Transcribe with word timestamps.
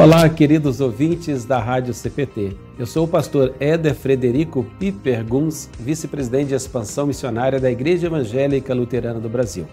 Olá, 0.00 0.28
queridos 0.28 0.80
ouvintes 0.80 1.44
da 1.44 1.58
Rádio 1.58 1.92
CPT. 1.92 2.56
Eu 2.78 2.86
sou 2.86 3.04
o 3.04 3.08
pastor 3.08 3.52
Éder 3.58 3.96
Frederico 3.96 4.64
Piper 4.78 5.24
Guns, 5.24 5.68
vice-presidente 5.76 6.50
de 6.50 6.54
expansão 6.54 7.08
missionária 7.08 7.58
da 7.58 7.68
Igreja 7.68 8.06
Evangélica 8.06 8.72
Luterana 8.72 9.18
do 9.18 9.28
Brasil. 9.28 9.66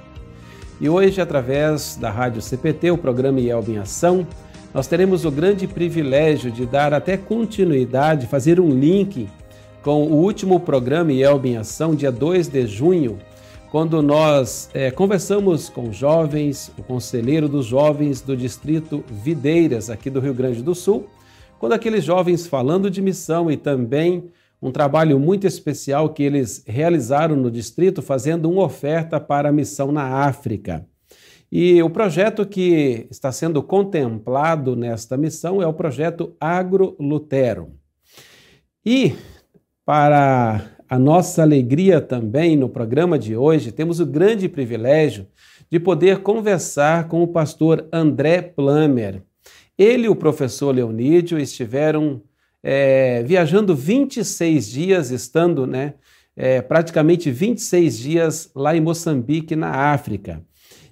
E 0.81 0.89
hoje, 0.89 1.21
através 1.21 1.95
da 1.95 2.09
Rádio 2.09 2.41
CPT, 2.41 2.89
o 2.89 2.97
programa 2.97 3.39
IELB 3.39 3.73
em 3.73 3.77
Ação, 3.77 4.25
nós 4.73 4.87
teremos 4.87 5.25
o 5.25 5.31
grande 5.31 5.67
privilégio 5.67 6.49
de 6.49 6.65
dar 6.65 6.91
até 6.91 7.17
continuidade, 7.17 8.25
fazer 8.25 8.59
um 8.59 8.71
link 8.71 9.29
com 9.83 10.07
o 10.07 10.15
último 10.15 10.59
programa 10.59 11.13
IELB 11.13 11.49
em 11.49 11.57
Ação, 11.57 11.93
dia 11.93 12.11
2 12.11 12.47
de 12.47 12.65
junho, 12.65 13.19
quando 13.75 14.01
nós 14.01 14.69
é, 14.73 14.89
conversamos 14.89 15.67
com 15.67 15.91
jovens, 15.91 16.71
o 16.77 16.81
conselheiro 16.81 17.49
dos 17.49 17.65
jovens 17.65 18.21
do 18.21 18.33
distrito 18.33 19.03
Videiras, 19.05 19.89
aqui 19.89 20.09
do 20.09 20.21
Rio 20.21 20.33
Grande 20.33 20.63
do 20.63 20.73
Sul, 20.73 21.09
quando 21.59 21.73
aqueles 21.73 22.05
jovens 22.05 22.47
falando 22.47 22.89
de 22.89 23.01
missão 23.01 23.51
e 23.51 23.57
também 23.57 24.31
um 24.61 24.71
trabalho 24.71 25.19
muito 25.19 25.45
especial 25.45 26.13
que 26.13 26.23
eles 26.23 26.63
realizaram 26.65 27.35
no 27.35 27.51
distrito, 27.51 28.01
fazendo 28.01 28.49
uma 28.49 28.63
oferta 28.63 29.19
para 29.19 29.49
a 29.49 29.51
missão 29.51 29.91
na 29.91 30.25
África. 30.25 30.87
E 31.51 31.83
o 31.83 31.89
projeto 31.89 32.45
que 32.45 33.05
está 33.11 33.29
sendo 33.29 33.61
contemplado 33.61 34.77
nesta 34.77 35.17
missão 35.17 35.61
é 35.61 35.67
o 35.67 35.73
projeto 35.73 36.33
Agro 36.39 36.95
Lutero. 36.97 37.73
E 38.85 39.13
para 39.85 40.74
a 40.89 40.99
nossa 40.99 41.41
alegria 41.41 41.99
também 41.99 42.55
no 42.55 42.69
programa 42.69 43.17
de 43.17 43.35
hoje, 43.35 43.71
temos 43.71 43.99
o 43.99 44.05
grande 44.05 44.47
privilégio 44.47 45.27
de 45.69 45.79
poder 45.79 46.19
conversar 46.19 47.07
com 47.07 47.23
o 47.23 47.27
pastor 47.27 47.87
André 47.91 48.41
Plummer. 48.41 49.23
Ele 49.77 50.05
e 50.05 50.09
o 50.09 50.15
professor 50.15 50.73
Leonídio 50.73 51.39
estiveram 51.39 52.21
é, 52.61 53.23
viajando 53.23 53.75
26 53.75 54.69
dias, 54.69 55.11
estando 55.11 55.65
né, 55.65 55.95
é, 56.35 56.61
praticamente 56.61 57.31
26 57.31 57.97
dias 57.97 58.51
lá 58.55 58.75
em 58.75 58.81
Moçambique, 58.81 59.55
na 59.55 59.91
África. 59.91 60.41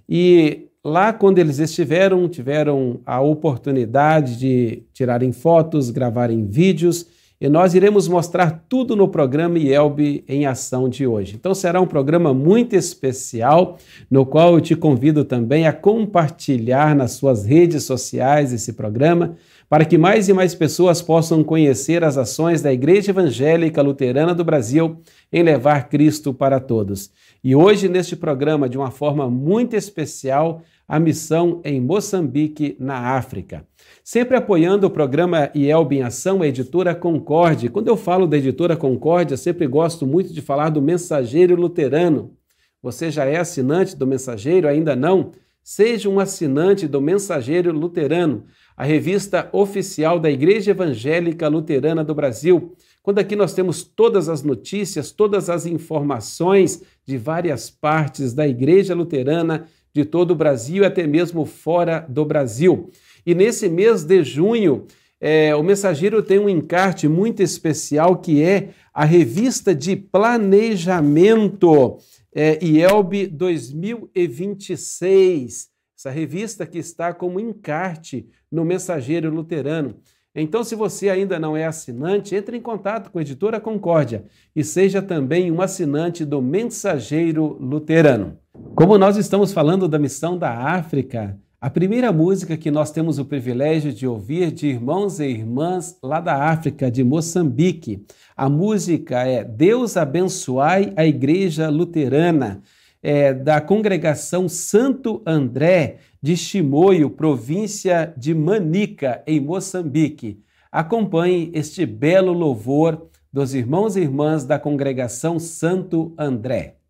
E 0.09 0.69
lá, 0.83 1.13
quando 1.13 1.37
eles 1.37 1.59
estiveram, 1.59 2.27
tiveram 2.27 2.99
a 3.05 3.21
oportunidade 3.21 4.37
de 4.37 4.83
tirarem 4.91 5.31
fotos, 5.31 5.91
gravarem 5.91 6.45
vídeos 6.45 7.07
e 7.43 7.49
nós 7.49 7.73
iremos 7.73 8.07
mostrar 8.07 8.63
tudo 8.69 8.95
no 8.95 9.09
programa 9.09 9.59
IELB 9.59 10.23
em 10.29 10.45
ação 10.45 10.87
de 10.87 11.05
hoje. 11.05 11.35
Então 11.35 11.53
será 11.53 11.81
um 11.81 11.85
programa 11.85 12.33
muito 12.33 12.73
especial, 12.73 13.77
no 14.09 14.25
qual 14.25 14.53
eu 14.53 14.61
te 14.61 14.77
convido 14.77 15.25
também 15.25 15.67
a 15.67 15.73
compartilhar 15.73 16.95
nas 16.95 17.11
suas 17.11 17.43
redes 17.43 17.83
sociais 17.83 18.53
esse 18.53 18.71
programa, 18.71 19.35
para 19.67 19.83
que 19.83 19.97
mais 19.97 20.29
e 20.29 20.33
mais 20.33 20.55
pessoas 20.55 21.01
possam 21.01 21.43
conhecer 21.43 22.01
as 22.01 22.17
ações 22.17 22.61
da 22.61 22.71
Igreja 22.71 23.11
Evangélica 23.11 23.81
Luterana 23.81 24.33
do 24.33 24.45
Brasil 24.45 25.01
em 25.29 25.43
levar 25.43 25.89
Cristo 25.89 26.33
para 26.33 26.61
todos. 26.61 27.11
E 27.43 27.53
hoje, 27.53 27.89
neste 27.89 28.15
programa, 28.15 28.69
de 28.69 28.77
uma 28.77 28.89
forma 28.89 29.29
muito 29.29 29.75
especial, 29.75 30.61
a 30.87 30.99
missão 30.99 31.61
em 31.63 31.79
Moçambique, 31.79 32.75
na 32.79 33.15
África. 33.15 33.65
Sempre 34.03 34.35
apoiando 34.37 34.87
o 34.87 34.89
programa 34.91 35.49
IELB 35.55 35.97
em 35.97 36.03
Ação, 36.03 36.41
a 36.41 36.47
editora 36.47 36.93
Concórdia. 36.93 37.69
Quando 37.69 37.87
eu 37.87 37.97
falo 37.97 38.27
da 38.27 38.37
editora 38.37 38.75
Concórdia, 38.75 39.37
sempre 39.37 39.65
gosto 39.65 40.05
muito 40.05 40.33
de 40.33 40.41
falar 40.41 40.69
do 40.69 40.81
Mensageiro 40.81 41.55
Luterano. 41.55 42.35
Você 42.81 43.09
já 43.09 43.25
é 43.25 43.37
assinante 43.37 43.95
do 43.95 44.05
Mensageiro? 44.05 44.67
Ainda 44.67 44.95
não? 44.95 45.31
Seja 45.63 46.09
um 46.09 46.19
assinante 46.19 46.85
do 46.85 46.99
Mensageiro 46.99 47.71
Luterano, 47.71 48.43
a 48.75 48.83
revista 48.83 49.47
oficial 49.53 50.19
da 50.19 50.29
Igreja 50.29 50.71
Evangélica 50.71 51.47
Luterana 51.47 52.03
do 52.03 52.13
Brasil. 52.13 52.75
Quando 53.01 53.19
aqui 53.19 53.33
nós 53.33 53.53
temos 53.53 53.83
todas 53.83 54.27
as 54.27 54.43
notícias, 54.43 55.11
todas 55.11 55.49
as 55.49 55.65
informações 55.65 56.83
de 57.05 57.17
várias 57.17 57.69
partes 57.69 58.33
da 58.33 58.45
Igreja 58.45 58.93
Luterana 58.93 59.65
de 59.93 60.03
todo 60.03 60.31
o 60.31 60.35
Brasil 60.35 60.83
e 60.83 60.85
até 60.85 61.05
mesmo 61.05 61.45
fora 61.45 62.05
do 62.09 62.25
Brasil. 62.25 62.89
E 63.25 63.33
nesse 63.35 63.69
mês 63.69 64.03
de 64.03 64.21
junho, 64.23 64.85
é, 65.21 65.55
o 65.55 65.63
mensageiro 65.63 66.21
tem 66.21 66.37
um 66.39 66.49
encarte 66.49 67.07
muito 67.07 67.41
especial 67.41 68.17
que 68.17 68.43
é 68.43 68.71
a 68.93 69.05
revista 69.05 69.73
de 69.73 69.95
planejamento 69.95 71.97
é, 72.35 72.59
IELB 72.61 73.27
2026. 73.27 75.71
Essa 75.97 76.09
revista 76.09 76.65
que 76.65 76.79
está 76.79 77.13
como 77.13 77.39
encarte 77.39 78.27
no 78.51 78.65
Mensageiro 78.65 79.33
Luterano. 79.33 79.95
Então, 80.35 80.63
se 80.63 80.75
você 80.75 81.09
ainda 81.09 81.39
não 81.39 81.55
é 81.55 81.65
assinante, 81.65 82.35
entre 82.35 82.57
em 82.57 82.61
contato 82.61 83.11
com 83.11 83.19
a 83.19 83.21
editora 83.21 83.59
Concórdia 83.59 84.25
e 84.55 84.63
seja 84.63 84.99
também 85.01 85.51
um 85.51 85.61
assinante 85.61 86.25
do 86.25 86.41
Mensageiro 86.41 87.57
Luterano. 87.59 88.39
Como 88.75 88.97
nós 88.97 89.17
estamos 89.17 89.53
falando 89.53 89.87
da 89.87 89.97
missão 89.97 90.37
da 90.37 90.51
África, 90.51 91.39
a 91.61 91.69
primeira 91.69 92.11
música 92.11 92.57
que 92.57 92.69
nós 92.69 92.91
temos 92.91 93.17
o 93.17 93.25
privilégio 93.25 93.93
de 93.93 94.05
ouvir 94.05 94.51
de 94.51 94.67
irmãos 94.67 95.19
e 95.19 95.25
irmãs 95.25 95.97
lá 96.03 96.19
da 96.19 96.49
África, 96.49 96.91
de 96.91 97.03
Moçambique. 97.03 98.05
A 98.35 98.49
música 98.49 99.23
é 99.23 99.43
Deus 99.43 99.95
abençoai 99.95 100.91
a 100.95 101.05
Igreja 101.05 101.69
Luterana, 101.69 102.61
é, 103.01 103.33
da 103.33 103.61
congregação 103.61 104.49
Santo 104.49 105.21
André 105.25 105.97
de 106.21 106.35
Chimoio, 106.35 107.09
província 107.09 108.13
de 108.17 108.33
Manica, 108.33 109.23
em 109.25 109.39
Moçambique. 109.39 110.41
Acompanhe 110.71 111.49
este 111.53 111.85
belo 111.85 112.33
louvor 112.33 113.07
dos 113.31 113.53
irmãos 113.53 113.95
e 113.95 114.01
irmãs 114.01 114.45
da 114.45 114.59
congregação 114.59 115.39
Santo 115.39 116.13
André. 116.17 116.82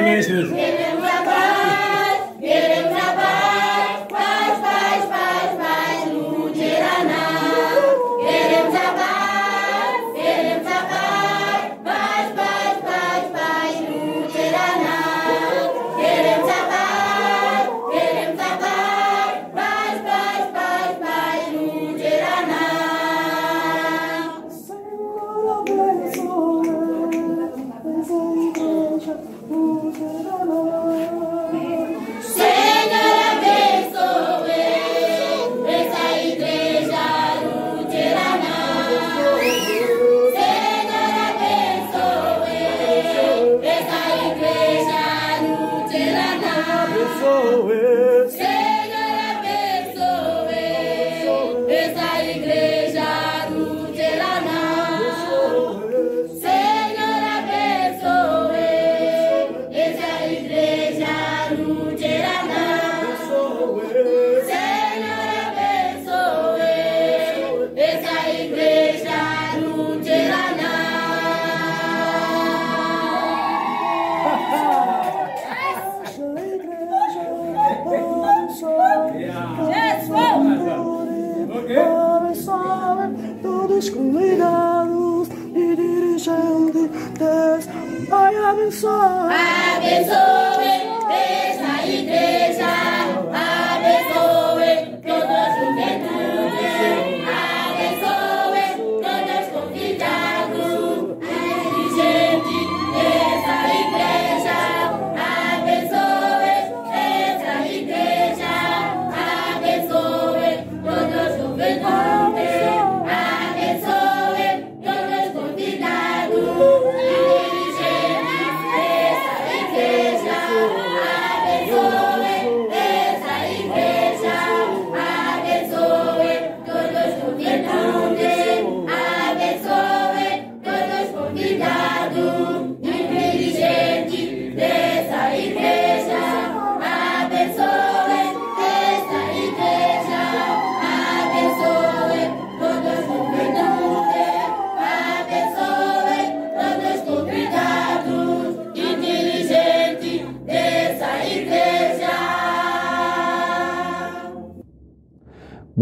Grande 0.00 0.48
cuidado 0.48 0.79
oh 47.32 47.70
it. 47.70 48.09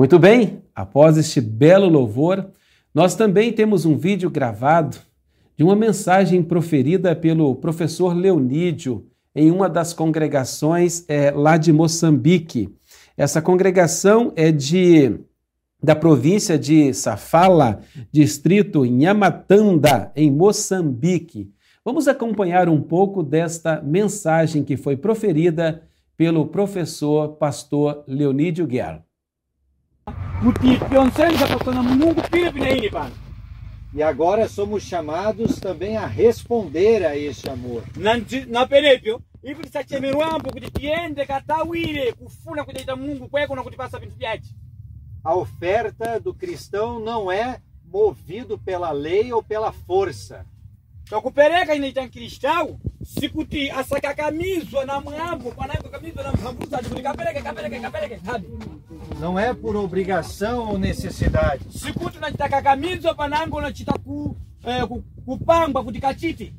Muito 0.08 0.20
bem, 0.20 0.62
após 0.74 1.18
este 1.18 1.38
belo 1.38 1.86
louvor, 1.86 2.50
nós 2.94 3.14
também 3.14 3.52
temos 3.52 3.84
um 3.84 3.94
vídeo 3.94 4.30
gravado 4.30 4.96
de 5.54 5.62
uma 5.62 5.76
mensagem 5.76 6.42
proferida 6.42 7.14
pelo 7.14 7.54
professor 7.56 8.16
Leonídio 8.16 9.06
em 9.36 9.50
uma 9.50 9.68
das 9.68 9.92
congregações 9.92 11.04
é, 11.08 11.30
lá 11.30 11.58
de 11.58 11.74
Moçambique. 11.74 12.74
Essa 13.18 13.42
congregação 13.42 14.32
é 14.34 14.50
de 14.50 15.20
da 15.82 15.94
província 15.94 16.58
de 16.58 16.94
Safala, 16.94 17.82
distrito 18.10 18.86
Nhamatanda, 18.86 20.10
em 20.16 20.30
Moçambique. 20.30 21.50
Vamos 21.84 22.08
acompanhar 22.08 22.66
um 22.66 22.80
pouco 22.80 23.22
desta 23.22 23.82
mensagem 23.82 24.64
que 24.64 24.78
foi 24.78 24.96
proferida 24.96 25.82
pelo 26.16 26.46
professor 26.46 27.34
pastor 27.34 28.04
Leonídio 28.08 28.66
Guerra. 28.66 29.06
E 33.94 34.02
agora 34.02 34.48
somos 34.48 34.82
chamados 34.82 35.58
também 35.58 35.96
a 35.96 36.06
responder 36.06 37.04
a 37.04 37.16
este 37.16 37.48
amor. 37.48 37.82
A 45.24 45.34
oferta 45.34 46.20
do 46.20 46.34
cristão 46.34 47.00
não 47.00 47.30
é 47.32 47.60
movido 47.84 48.58
pela 48.58 48.92
lei 48.92 49.32
ou 49.32 49.42
pela 49.42 49.72
força. 49.72 50.44
Takupereka 51.10 51.74
inaita 51.74 52.02
mkristau 52.06 52.78
sikuti 53.20 53.70
asakakamizwa 53.70 54.84
na 54.84 55.00
mwambo 55.00 55.50
panaikakamizwa 55.50 56.22
na 56.22 56.32
mphambuzaji 56.32 56.88
kuti 56.88 57.02
kapereke 57.02 57.40
kapereke 57.42 57.80
kapereke 57.80 58.18
habi 58.26 58.46
Não 59.20 59.36
é 59.38 59.52
por 59.52 59.74
obrigação 59.76 60.68
ou 60.70 60.78
necessidade. 60.78 61.64
sikuti 61.70 62.18
unachita 62.18 62.48
kakamizwa 62.48 63.14
panango 63.14 63.56
unachita 63.56 63.92
ku, 63.92 64.36
eh, 64.66 64.84
ku, 64.86 65.02
kupangwa 65.26 65.84
kuti 65.84 66.00
kachite 66.00 66.52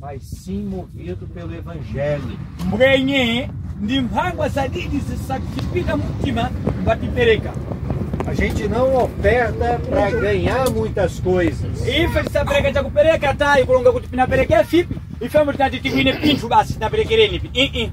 mas 0.00 0.22
sim 0.44 0.68
movido 0.68 1.26
pelo 1.26 1.54
Evangelho. 1.54 2.38
mbwenye 2.66 3.50
ndi 3.80 4.00
mphangwa 4.00 4.48
zadidi 4.48 4.98
zisakipita 4.98 5.96
mumtima 5.96 6.50
ngatipereka 6.82 7.52
A 8.26 8.32
gente 8.34 8.66
não 8.68 8.96
oferta 9.04 9.80
para 9.88 10.10
ganhar 10.10 10.70
muitas 10.70 11.20
coisas. 11.20 11.86
ife 11.86 12.22
tisapereka 12.24 12.72
chakupereka 12.72 13.34
tayi 13.34 13.64
kulonga 13.66 13.92
kuti 13.92 14.08
pinapereke 14.08 14.64
fipi 14.64 14.96
ifemo 15.20 15.52
tinati 15.52 15.80
tigwine 15.80 16.12
pinthu 16.12 16.48
basi 16.48 16.72
tinaperekereni 16.74 17.38
pi 17.40 17.50
ii 17.54 17.92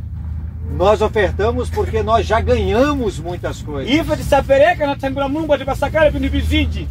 Nós 0.77 1.01
ofertamos 1.01 1.69
porque 1.69 2.01
nós 2.01 2.25
já 2.25 2.39
ganhamos 2.39 3.19
muitas 3.19 3.61
coisas. 3.61 3.93
ife 3.93 4.15
tisapereka 4.17 4.87
nathangula 4.87 5.27
mulungu 5.29 5.53
atipasakale 5.53 6.11
pinthu 6.11 6.29
vizinji 6.29 6.87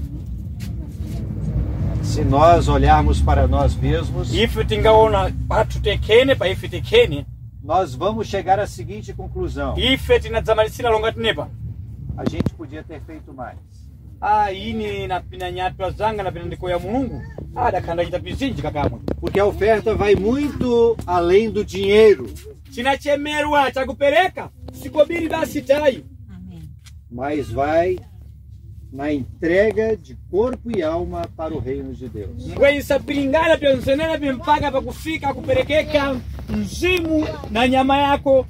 Se 2.02 2.25
nós 2.25 2.69
olharmos 2.69 3.20
para 3.22 3.46
nós 3.46 3.75
mesmos, 3.76 4.34
ife 4.34 4.64
tingaona 4.64 5.32
pathu 5.48 5.81
tekhene 5.81 6.34
pa 6.34 6.48
ife 6.48 6.69
tekhene 6.69 7.26
nós 7.62 7.94
vamos 7.94 8.26
chegar 8.26 8.58
à 8.58 8.66
seguinte 8.66 9.12
conclusão: 9.14 9.78
ife 9.78 10.19
tinadzamalisira 10.20 10.90
longa 10.90 11.12
tinepa 11.12 11.48
a 12.16 12.24
gente 12.28 12.52
podia 12.54 12.82
ter 12.82 13.00
feito 13.06 13.32
mais. 13.32 13.58
ah 14.20 14.52
ini 14.52 15.06
napina 15.06 15.50
nyatwa 15.50 15.90
zanga 15.90 16.22
napina 16.22 16.44
ndikoya 16.44 16.78
mulungu 16.78 17.22
adakhanda 17.56 18.04
chita 18.04 18.18
vizinji 18.18 18.62
kakamwe 18.62 19.00
Porque 19.20 19.40
a 19.40 19.44
oferta 19.46 19.94
vai 19.94 20.14
muito 20.14 20.96
além 21.06 21.50
do 21.50 21.64
dinheiro, 21.64 22.26
chinachemerwa 22.70 23.70
chakupereka 23.72 24.50
sikobiri 24.72 25.28
basi 25.28 25.62
tayi 25.62 26.04
mas 27.10 27.50
vai 27.50 27.98
na 28.92 29.12
entrega 29.12 29.96
de 29.96 30.16
corpo 30.30 30.70
e 30.76 30.82
alma 30.82 31.26
para 31.36 31.54
o 31.54 31.58
reino 31.60 31.94
de 31.94 32.08
Deus. 32.08 32.44
mzimu 36.48 37.26
na 37.50 37.68
nyama 37.68 37.96
yako 37.98 38.46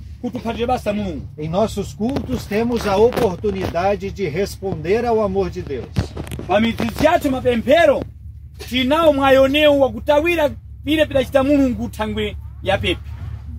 Em 1.38 1.48
nossos 1.48 1.94
cultos 1.94 2.44
temos 2.44 2.86
a 2.86 2.96
oportunidade 2.96 4.10
de 4.10 4.28
responder 4.28 5.04
ao 5.06 5.22
amor 5.22 5.48
de 5.50 5.62
Deus. 5.62 5.86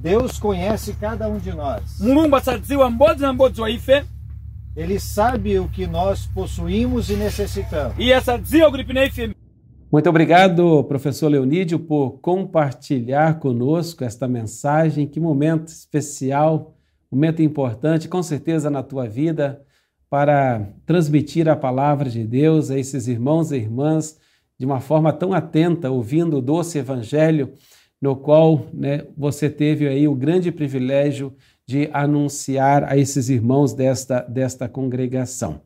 Deus 0.02 0.40
conhece 0.40 0.94
cada 0.94 1.28
um 1.28 1.38
de 1.40 1.52
nós. 1.52 2.00
Ele 4.76 5.00
sabe 5.00 5.60
o 5.60 5.68
que 5.68 5.86
nós 5.86 6.28
possuímos 6.28 7.10
e 7.10 7.16
necessitamos. 7.16 7.96
Muito 9.92 10.10
obrigado, 10.10 10.86
professor 10.86 11.28
Leonídio, 11.28 11.78
por 11.78 12.12
compartilhar 12.22 13.40
conosco 13.40 14.06
esta 14.06 14.26
mensagem. 14.26 15.06
Que 15.06 15.20
momento 15.20 15.68
especial, 15.68 16.78
momento 17.12 17.42
importante, 17.42 18.08
com 18.08 18.24
certeza, 18.24 18.70
na 18.70 18.82
tua 18.82 19.06
vida, 19.06 19.62
para 20.10 20.66
transmitir 20.86 21.50
a 21.50 21.58
palavra 21.58 22.10
de 22.10 22.26
Deus 22.26 22.72
a 22.72 22.80
esses 22.80 23.10
irmãos 23.10 23.52
e 23.52 23.58
irmãs 23.58 24.18
de 24.58 24.66
uma 24.66 24.80
forma 24.80 25.12
tão 25.12 25.34
atenta, 25.34 25.92
ouvindo 25.92 26.38
o 26.38 26.42
doce 26.42 26.78
evangelho, 26.78 27.52
no 28.02 28.16
qual 28.16 28.68
né, 28.74 29.06
você 29.18 29.50
teve 29.50 29.90
aí 29.90 30.08
o 30.08 30.16
grande 30.16 30.54
privilégio 30.54 31.36
de 31.68 31.90
anunciar 31.92 32.86
a 32.86 32.96
esses 32.96 33.28
irmãos 33.28 33.74
desta, 33.74 34.22
desta 34.22 34.70
congregação. 34.70 35.60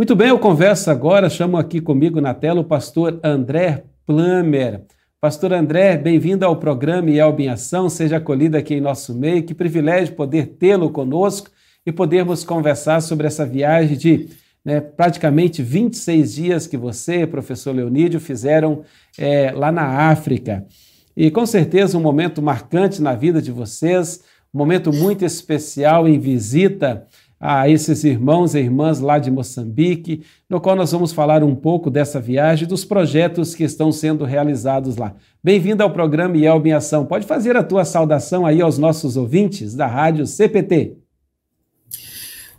Muito 0.00 0.16
bem, 0.16 0.28
eu 0.28 0.38
converso 0.38 0.90
agora, 0.90 1.28
chamo 1.28 1.58
aqui 1.58 1.78
comigo 1.78 2.22
na 2.22 2.32
tela 2.32 2.62
o 2.62 2.64
pastor 2.64 3.20
André 3.22 3.84
Plamer. 4.06 4.80
Pastor 5.20 5.52
André, 5.52 5.98
bem-vindo 5.98 6.46
ao 6.46 6.56
programa 6.56 7.10
Yelb 7.10 7.42
em 7.42 7.50
Ação, 7.50 7.86
seja 7.90 8.16
acolhido 8.16 8.56
aqui 8.56 8.72
em 8.72 8.80
nosso 8.80 9.14
meio. 9.14 9.42
Que 9.42 9.52
privilégio 9.52 10.14
poder 10.14 10.56
tê-lo 10.58 10.88
conosco 10.88 11.50
e 11.84 11.92
podermos 11.92 12.44
conversar 12.44 13.02
sobre 13.02 13.26
essa 13.26 13.44
viagem 13.44 13.94
de 13.94 14.30
né, 14.64 14.80
praticamente 14.80 15.62
26 15.62 16.32
dias 16.32 16.66
que 16.66 16.78
você, 16.78 17.26
professor 17.26 17.76
Leonídio, 17.76 18.18
fizeram 18.20 18.84
é, 19.18 19.52
lá 19.52 19.70
na 19.70 20.08
África. 20.08 20.64
E 21.14 21.30
com 21.30 21.44
certeza 21.44 21.98
um 21.98 22.00
momento 22.00 22.40
marcante 22.40 23.02
na 23.02 23.14
vida 23.14 23.42
de 23.42 23.52
vocês, 23.52 24.22
um 24.54 24.56
momento 24.56 24.94
muito 24.94 25.26
especial 25.26 26.08
em 26.08 26.18
visita 26.18 27.06
a 27.40 27.66
esses 27.70 28.04
irmãos 28.04 28.54
e 28.54 28.58
irmãs 28.58 29.00
lá 29.00 29.18
de 29.18 29.30
Moçambique, 29.30 30.22
no 30.46 30.60
qual 30.60 30.76
nós 30.76 30.92
vamos 30.92 31.10
falar 31.10 31.42
um 31.42 31.56
pouco 31.56 31.90
dessa 31.90 32.20
viagem, 32.20 32.68
dos 32.68 32.84
projetos 32.84 33.54
que 33.54 33.64
estão 33.64 33.90
sendo 33.90 34.26
realizados 34.26 34.96
lá. 34.96 35.14
Bem-vindo 35.42 35.82
ao 35.82 35.90
programa 35.90 36.36
Yelb 36.36 36.66
em 36.68 36.74
Ação. 36.74 37.06
Pode 37.06 37.26
fazer 37.26 37.56
a 37.56 37.62
tua 37.62 37.86
saudação 37.86 38.44
aí 38.44 38.60
aos 38.60 38.76
nossos 38.76 39.16
ouvintes 39.16 39.74
da 39.74 39.86
Rádio 39.86 40.26
CPT. 40.26 40.98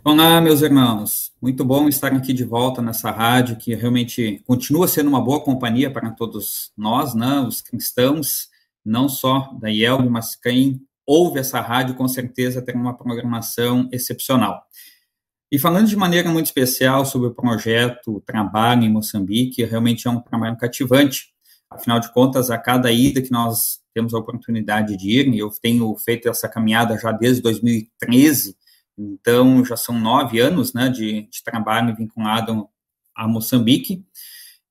Olá, 0.02 0.40
meus 0.40 0.62
irmãos. 0.62 1.30
Muito 1.40 1.64
bom 1.64 1.88
estar 1.88 2.12
aqui 2.12 2.32
de 2.32 2.42
volta 2.42 2.82
nessa 2.82 3.12
rádio 3.12 3.54
que 3.54 3.76
realmente 3.76 4.42
continua 4.44 4.88
sendo 4.88 5.08
uma 5.08 5.20
boa 5.20 5.40
companhia 5.40 5.92
para 5.92 6.10
todos 6.10 6.72
nós, 6.76 7.14
né, 7.14 7.38
os 7.46 7.60
cristãos, 7.60 8.48
não 8.84 9.08
só 9.08 9.56
da 9.60 9.70
IELB, 9.70 10.08
mas 10.08 10.34
quem 10.34 10.80
ouve 11.12 11.38
essa 11.38 11.60
rádio 11.60 11.94
com 11.94 12.08
certeza 12.08 12.62
tem 12.62 12.74
uma 12.74 12.96
programação 12.96 13.86
excepcional. 13.92 14.62
E 15.50 15.58
falando 15.58 15.86
de 15.86 15.94
maneira 15.94 16.30
muito 16.30 16.46
especial 16.46 17.04
sobre 17.04 17.28
o 17.28 17.34
projeto 17.34 18.22
Trabalho 18.24 18.84
em 18.84 18.90
Moçambique, 18.90 19.62
realmente 19.62 20.08
é 20.08 20.10
um 20.10 20.20
trabalho 20.20 20.56
cativante. 20.56 21.26
Afinal 21.70 22.00
de 22.00 22.10
contas, 22.14 22.50
a 22.50 22.56
cada 22.56 22.90
ida 22.90 23.20
que 23.20 23.30
nós 23.30 23.80
temos 23.92 24.14
a 24.14 24.18
oportunidade 24.18 24.96
de 24.96 25.10
ir, 25.10 25.28
e 25.28 25.38
eu 25.38 25.50
tenho 25.60 25.94
feito 25.98 26.30
essa 26.30 26.48
caminhada 26.48 26.96
já 26.96 27.12
desde 27.12 27.42
2013, 27.42 28.56
então 28.96 29.62
já 29.62 29.76
são 29.76 29.98
nove 29.98 30.40
anos 30.40 30.72
né, 30.72 30.88
de, 30.88 31.28
de 31.28 31.44
trabalho 31.44 31.94
vinculado 31.94 32.66
a 33.14 33.28
Moçambique, 33.28 34.02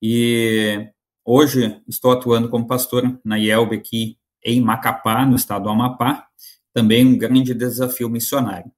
e 0.02 0.90
hoje 1.24 1.80
estou 1.88 2.12
atuando 2.12 2.50
como 2.50 2.66
pastor 2.66 3.20
na 3.24 3.38
IELB 3.38 3.76
aqui 3.76 4.18
em 4.44 4.62
Macapá, 4.62 5.26
no 5.26 5.36
estado 5.36 5.64
do 5.64 5.70
Amapá, 5.70 6.28
também 6.74 7.06
um 7.06 7.18
grande 7.18 7.54
desafio 7.54 8.10
missionário. 8.10 8.72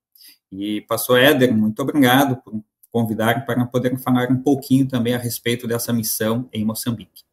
E, 0.51 0.81
pastor 0.81 1.19
Éder, 1.19 1.55
muito 1.55 1.81
obrigado 1.81 2.37
por 2.37 2.53
convidar 2.91 3.45
para 3.45 3.65
poder 3.65 3.97
falar 3.97 4.29
um 4.29 4.37
pouquinho 4.37 4.87
também 4.87 5.15
a 5.15 5.17
respeito 5.17 5.67
dessa 5.67 5.91
missão 5.91 6.47
em 6.53 6.63
Moçambique. 6.63 7.23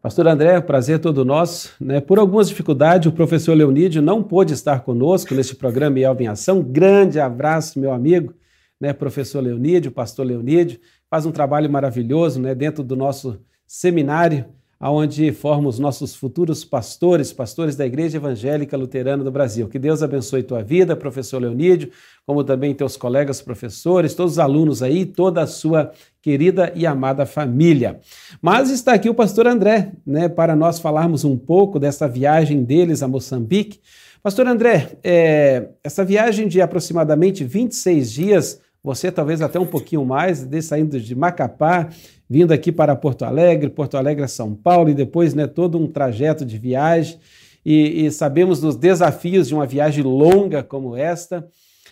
Pastor 0.00 0.26
André, 0.26 0.58
prazer 0.62 0.98
todo 0.98 1.26
nosso. 1.26 1.74
Né? 1.78 2.00
Por 2.00 2.18
algumas 2.18 2.48
dificuldades, 2.48 3.06
o 3.06 3.12
professor 3.12 3.52
Leonídio 3.52 4.00
não 4.00 4.22
pôde 4.22 4.54
estar 4.54 4.80
conosco 4.80 5.34
neste 5.34 5.54
programa 5.54 6.00
Elvin 6.00 6.28
Ação. 6.28 6.62
Grande 6.62 7.20
abraço, 7.20 7.78
meu 7.78 7.92
amigo, 7.92 8.32
né? 8.80 8.94
professor 8.94 9.42
Leonídio, 9.42 9.92
pastor 9.92 10.24
Leonídio. 10.24 10.80
Faz 11.10 11.26
um 11.26 11.32
trabalho 11.32 11.70
maravilhoso 11.70 12.40
né? 12.40 12.54
dentro 12.54 12.82
do 12.82 12.96
nosso 12.96 13.38
seminário 13.66 14.46
aonde 14.80 15.30
formos 15.30 15.78
nossos 15.78 16.14
futuros 16.14 16.64
pastores, 16.64 17.34
pastores 17.34 17.76
da 17.76 17.84
Igreja 17.84 18.16
Evangélica 18.16 18.78
Luterana 18.78 19.22
do 19.22 19.30
Brasil. 19.30 19.68
Que 19.68 19.78
Deus 19.78 20.02
abençoe 20.02 20.42
tua 20.42 20.62
vida, 20.62 20.96
professor 20.96 21.38
Leonídio, 21.38 21.90
como 22.26 22.42
também 22.42 22.74
teus 22.74 22.96
colegas 22.96 23.42
professores, 23.42 24.14
todos 24.14 24.32
os 24.32 24.38
alunos 24.38 24.82
aí, 24.82 25.04
toda 25.04 25.42
a 25.42 25.46
sua 25.46 25.92
querida 26.22 26.72
e 26.74 26.86
amada 26.86 27.26
família. 27.26 28.00
Mas 28.40 28.70
está 28.70 28.94
aqui 28.94 29.10
o 29.10 29.14
pastor 29.14 29.46
André, 29.46 29.92
né, 30.06 30.30
para 30.30 30.56
nós 30.56 30.78
falarmos 30.78 31.24
um 31.24 31.36
pouco 31.36 31.78
dessa 31.78 32.08
viagem 32.08 32.64
deles 32.64 33.02
a 33.02 33.08
Moçambique. 33.08 33.80
Pastor 34.22 34.46
André, 34.46 34.98
é, 35.04 35.68
essa 35.84 36.04
viagem 36.06 36.48
de 36.48 36.62
aproximadamente 36.62 37.44
26 37.44 38.10
dias, 38.10 38.60
você 38.82 39.12
talvez 39.12 39.42
até 39.42 39.58
um 39.58 39.66
pouquinho 39.66 40.04
mais, 40.04 40.44
de 40.44 40.62
saindo 40.62 40.98
de 41.00 41.14
Macapá, 41.14 41.88
vindo 42.28 42.52
aqui 42.52 42.72
para 42.72 42.96
Porto 42.96 43.24
Alegre, 43.24 43.68
Porto 43.68 43.96
Alegre 43.96 44.24
a 44.24 44.28
São 44.28 44.54
Paulo 44.54 44.88
e 44.88 44.94
depois 44.94 45.34
né, 45.34 45.46
todo 45.46 45.78
um 45.78 45.86
trajeto 45.86 46.44
de 46.44 46.56
viagem. 46.56 47.18
E, 47.64 48.06
e, 48.06 48.10
sabemos 48.10 48.60
dos 48.60 48.74
desafios 48.74 49.48
de 49.48 49.54
uma 49.54 49.66
viagem 49.66 50.02
longa 50.02 50.62
como 50.62 50.96
esta. 50.96 51.46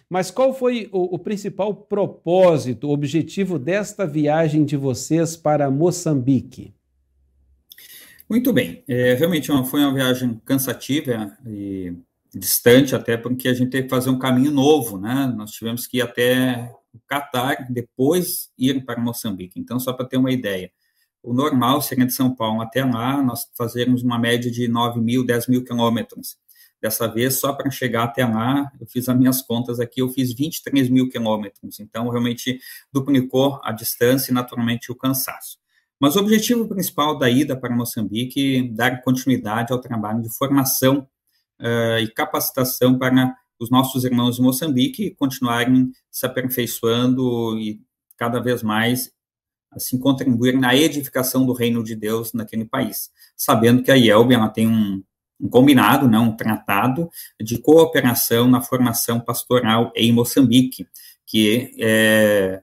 Mas 0.09 0.31
qual 0.31 0.55
foi 0.55 0.89
o, 0.91 1.17
o 1.17 1.19
principal 1.19 1.75
propósito, 1.75 2.89
o 2.89 2.93
objetivo 2.93 3.59
desta 3.59 4.07
viagem 4.07 4.65
de 4.65 4.77
vocês 4.77 5.37
para 5.37 5.71
Moçambique? 5.71 6.73
Muito 8.29 8.53
bem. 8.53 8.83
É, 8.89 9.15
realmente 9.15 9.51
uma, 9.51 9.65
foi 9.65 9.81
uma 9.81 9.93
viagem 9.93 10.41
cansativa 10.45 11.37
e 11.47 11.95
distante, 12.35 12.95
até 12.95 13.17
porque 13.17 13.49
a 13.49 13.55
gente 13.55 13.71
teve 13.71 13.85
que 13.85 13.91
fazer 13.91 14.11
um 14.11 14.19
caminho 14.19 14.51
novo, 14.51 14.99
né? 14.99 15.33
Nós 15.37 15.51
tivemos 15.51 15.87
que 15.87 15.99
ir 15.99 16.03
até 16.03 16.71
o 16.99 17.03
Catar, 17.07 17.67
depois 17.71 18.51
ir 18.59 18.85
para 18.85 19.01
Moçambique. 19.01 19.59
Então, 19.59 19.79
só 19.79 19.93
para 19.93 20.07
ter 20.07 20.17
uma 20.17 20.33
ideia, 20.33 20.71
o 21.23 21.33
normal 21.33 21.81
seria 21.83 22.07
de 22.07 22.13
São 22.13 22.35
Paulo 22.35 22.61
até 22.61 22.85
lá, 22.85 23.23
nós 23.23 23.47
fazermos 23.57 24.03
uma 24.03 24.19
média 24.19 24.51
de 24.51 24.69
9 24.69 25.01
mil, 25.01 25.25
10 25.25 25.49
mil 25.49 25.65
quilômetros. 25.65 26.37
Dessa 26.81 27.09
vez, 27.09 27.41
só 27.41 27.53
para 27.53 27.71
chegar 27.71 28.05
até 28.05 28.25
lá, 28.25 28.71
eu 28.81 28.87
fiz 28.87 29.09
as 29.09 29.17
minhas 29.17 29.43
contas 29.43 29.81
aqui, 29.81 30.01
eu 30.01 30.09
fiz 30.09 30.33
23 30.33 30.89
mil 30.89 31.09
quilômetros. 31.09 31.81
Então, 31.81 32.09
realmente 32.09 32.61
duplicou 32.93 33.61
a 33.65 33.73
distância 33.73 34.31
e, 34.31 34.35
naturalmente, 34.35 34.93
o 34.93 34.95
cansaço. 34.95 35.59
Mas 36.01 36.15
o 36.15 36.21
objetivo 36.21 36.69
principal 36.69 37.19
da 37.19 37.29
ida 37.29 37.57
para 37.57 37.75
Moçambique 37.75 38.59
é 38.59 38.63
dar 38.63 39.03
continuidade 39.03 39.73
ao 39.73 39.81
trabalho 39.81 40.23
de 40.23 40.31
formação 40.31 41.09
uh, 41.61 41.99
e 42.01 42.09
capacitação 42.09 42.97
para 42.97 43.37
os 43.59 43.71
nossos 43.71 44.05
irmãos 44.05 44.37
de 44.37 44.43
Moçambique 44.43 45.11
continuarem 45.13 45.91
se 46.11 46.27
aperfeiçoando 46.27 47.59
e 47.59 47.81
cada 48.17 48.41
vez 48.41 48.63
mais 48.63 49.13
assim 49.71 49.99
contribuir 49.99 50.59
na 50.59 50.75
edificação 50.75 51.45
do 51.45 51.53
reino 51.53 51.85
de 51.85 51.95
Deus 51.95 52.33
naquele 52.33 52.65
país, 52.65 53.11
sabendo 53.37 53.83
que 53.83 53.91
a 53.91 53.97
IELB 53.97 54.35
ela 54.35 54.49
tem 54.49 54.67
um, 54.67 55.03
um 55.41 55.49
combinado, 55.49 56.09
né, 56.09 56.19
um 56.19 56.35
tratado 56.35 57.11
de 57.41 57.59
cooperação 57.59 58.49
na 58.49 58.61
formação 58.61 59.21
pastoral 59.21 59.93
em 59.95 60.13
Moçambique, 60.13 60.87
que 61.27 61.75
é 61.79 62.63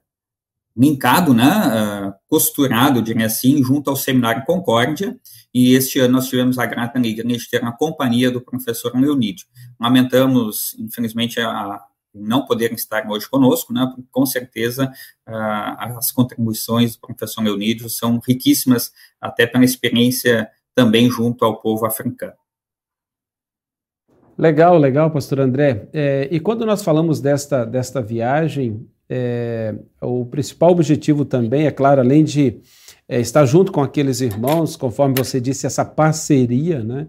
linkado, 0.75 1.33
né, 1.33 1.45
uh, 1.45 2.13
costurado, 2.27 3.01
diria 3.01 3.25
assim, 3.25 3.63
junto 3.63 3.89
ao 3.89 3.95
Seminário 3.95 4.43
Concórdia, 4.45 5.17
e 5.53 5.73
este 5.73 5.99
ano 5.99 6.15
nós 6.15 6.27
tivemos 6.27 6.59
a 6.59 6.65
grata 6.65 6.99
alegria 6.99 7.37
de 7.37 7.49
ter 7.49 7.63
a 7.63 7.71
companhia 7.71 8.29
do 8.29 8.41
professor 8.41 8.93
Leonídio. 8.93 9.45
Lamentamos, 9.79 10.75
infelizmente, 10.77 11.39
a, 11.39 11.79
não 12.13 12.45
poderem 12.45 12.75
estar 12.75 13.09
hoje 13.09 13.29
conosco, 13.29 13.73
né, 13.73 13.93
com 14.11 14.25
certeza 14.25 14.91
uh, 15.27 15.97
as 15.97 16.11
contribuições 16.11 16.95
do 16.95 17.07
professor 17.07 17.41
Leonídio 17.41 17.89
são 17.89 18.19
riquíssimas, 18.25 18.91
até 19.19 19.47
pela 19.47 19.63
experiência 19.63 20.49
também 20.73 21.09
junto 21.09 21.45
ao 21.45 21.61
povo 21.61 21.85
africano. 21.85 22.33
Legal, 24.37 24.77
legal, 24.77 25.09
pastor 25.09 25.39
André. 25.39 25.87
É, 25.93 26.27
e 26.29 26.41
quando 26.41 26.65
nós 26.65 26.83
falamos 26.83 27.21
desta, 27.21 27.63
desta 27.63 28.01
viagem, 28.01 28.85
é, 29.09 29.75
o 30.01 30.25
principal 30.25 30.71
objetivo 30.71 31.25
também, 31.25 31.67
é 31.67 31.71
claro, 31.71 32.01
além 32.01 32.23
de 32.23 32.57
é, 33.07 33.19
estar 33.19 33.45
junto 33.45 33.71
com 33.71 33.81
aqueles 33.81 34.21
irmãos, 34.21 34.75
conforme 34.75 35.15
você 35.17 35.39
disse, 35.39 35.65
essa 35.65 35.85
parceria, 35.85 36.83
né? 36.83 37.07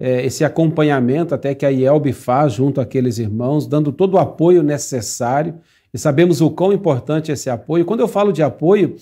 É, 0.00 0.24
esse 0.24 0.44
acompanhamento 0.44 1.34
até 1.34 1.56
que 1.56 1.66
a 1.66 1.70
IELB 1.70 2.12
faz 2.12 2.52
junto 2.52 2.80
àqueles 2.80 3.18
irmãos, 3.18 3.66
dando 3.66 3.90
todo 3.90 4.14
o 4.14 4.18
apoio 4.18 4.62
necessário, 4.62 5.56
e 5.92 5.98
sabemos 5.98 6.40
o 6.40 6.50
quão 6.50 6.72
importante 6.72 7.32
é 7.32 7.34
esse 7.34 7.50
apoio. 7.50 7.84
Quando 7.84 8.00
eu 8.00 8.06
falo 8.06 8.30
de 8.30 8.40
apoio, 8.40 8.94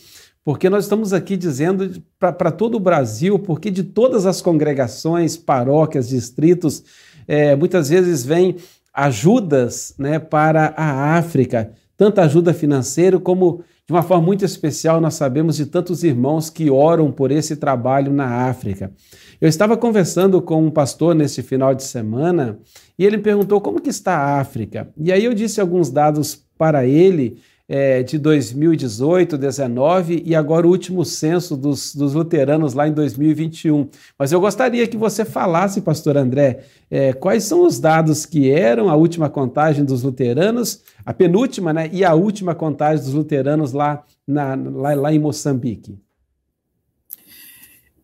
porque 0.43 0.71
nós 0.71 0.85
estamos 0.85 1.13
aqui 1.13 1.37
dizendo 1.37 2.03
para 2.19 2.51
todo 2.51 2.77
o 2.77 2.81
Brasil, 2.81 3.39
porque 3.39 3.71
de 3.71 3.83
todas 3.83 4.25
as 4.25 4.41
congregações, 4.41 5.37
paróquias, 5.37 6.09
distritos, 6.09 6.85
é, 7.27 7.55
muitas 7.57 7.91
vezes 7.91 8.25
vem 8.25 8.57
ajudas 8.95 9.93
né, 9.99 10.19
para 10.19 10.73
a 10.77 11.17
África 11.19 11.73
tanta 11.97 12.23
ajuda 12.23 12.53
financeira, 12.53 13.19
como 13.19 13.63
de 13.87 13.93
uma 13.93 14.03
forma 14.03 14.25
muito 14.25 14.45
especial 14.45 15.01
nós 15.01 15.15
sabemos 15.15 15.57
de 15.57 15.67
tantos 15.67 16.03
irmãos 16.03 16.51
que 16.51 16.69
oram 16.69 17.13
por 17.13 17.31
esse 17.31 17.57
trabalho 17.57 18.13
na 18.13 18.49
África. 18.49 18.93
Eu 19.41 19.49
estava 19.49 19.77
conversando 19.77 20.43
com 20.43 20.65
um 20.65 20.71
pastor 20.71 21.15
nesse 21.15 21.43
final 21.43 21.75
de 21.75 21.85
semana 21.85 22.59
e 22.99 23.05
ele 23.05 23.17
me 23.19 23.23
perguntou 23.23 23.61
como 23.61 23.81
que 23.81 23.91
está 23.91 24.17
a 24.17 24.41
África. 24.41 24.89
E 24.99 25.13
aí 25.13 25.25
eu 25.25 25.33
disse 25.33 25.61
alguns 25.61 25.91
dados 25.91 26.45
para 26.59 26.85
ele 26.87 27.39
é, 27.69 28.03
de 28.03 28.19
2018, 28.19 29.37
19 29.37 30.23
e 30.25 30.35
agora 30.35 30.67
o 30.67 30.71
último 30.71 31.05
censo 31.05 31.57
dos, 31.57 31.95
dos, 31.95 32.15
luteranos 32.15 32.75
lá 32.75 32.87
em 32.87 32.93
2021. 32.93 33.89
Mas 34.19 34.33
eu 34.33 34.41
gostaria 34.41 34.87
que 34.87 34.97
você 34.97 35.25
falasse, 35.25 35.81
pastor 35.81 36.17
André, 36.17 36.61
é, 36.91 37.13
quais 37.13 37.45
são 37.45 37.67
os 37.67 37.81
dados 37.81 38.25
que 38.25 38.51
eram 38.51 38.89
a 38.89 38.95
última 38.95 39.29
contagem 39.29 39.85
dos 39.85 40.03
luteranos, 40.03 40.83
a 41.05 41.13
penúltima 41.13 41.73
né, 41.73 41.91
e 41.93 42.05
a 42.05 42.15
última 42.15 42.55
contagem 42.55 43.05
dos 43.05 43.15
luteranos 43.15 43.73
lá, 43.73 44.05
na, 44.27 44.55
lá, 44.55 44.95
lá 44.95 45.13
em 45.13 45.19
Moçambique. 45.19 45.99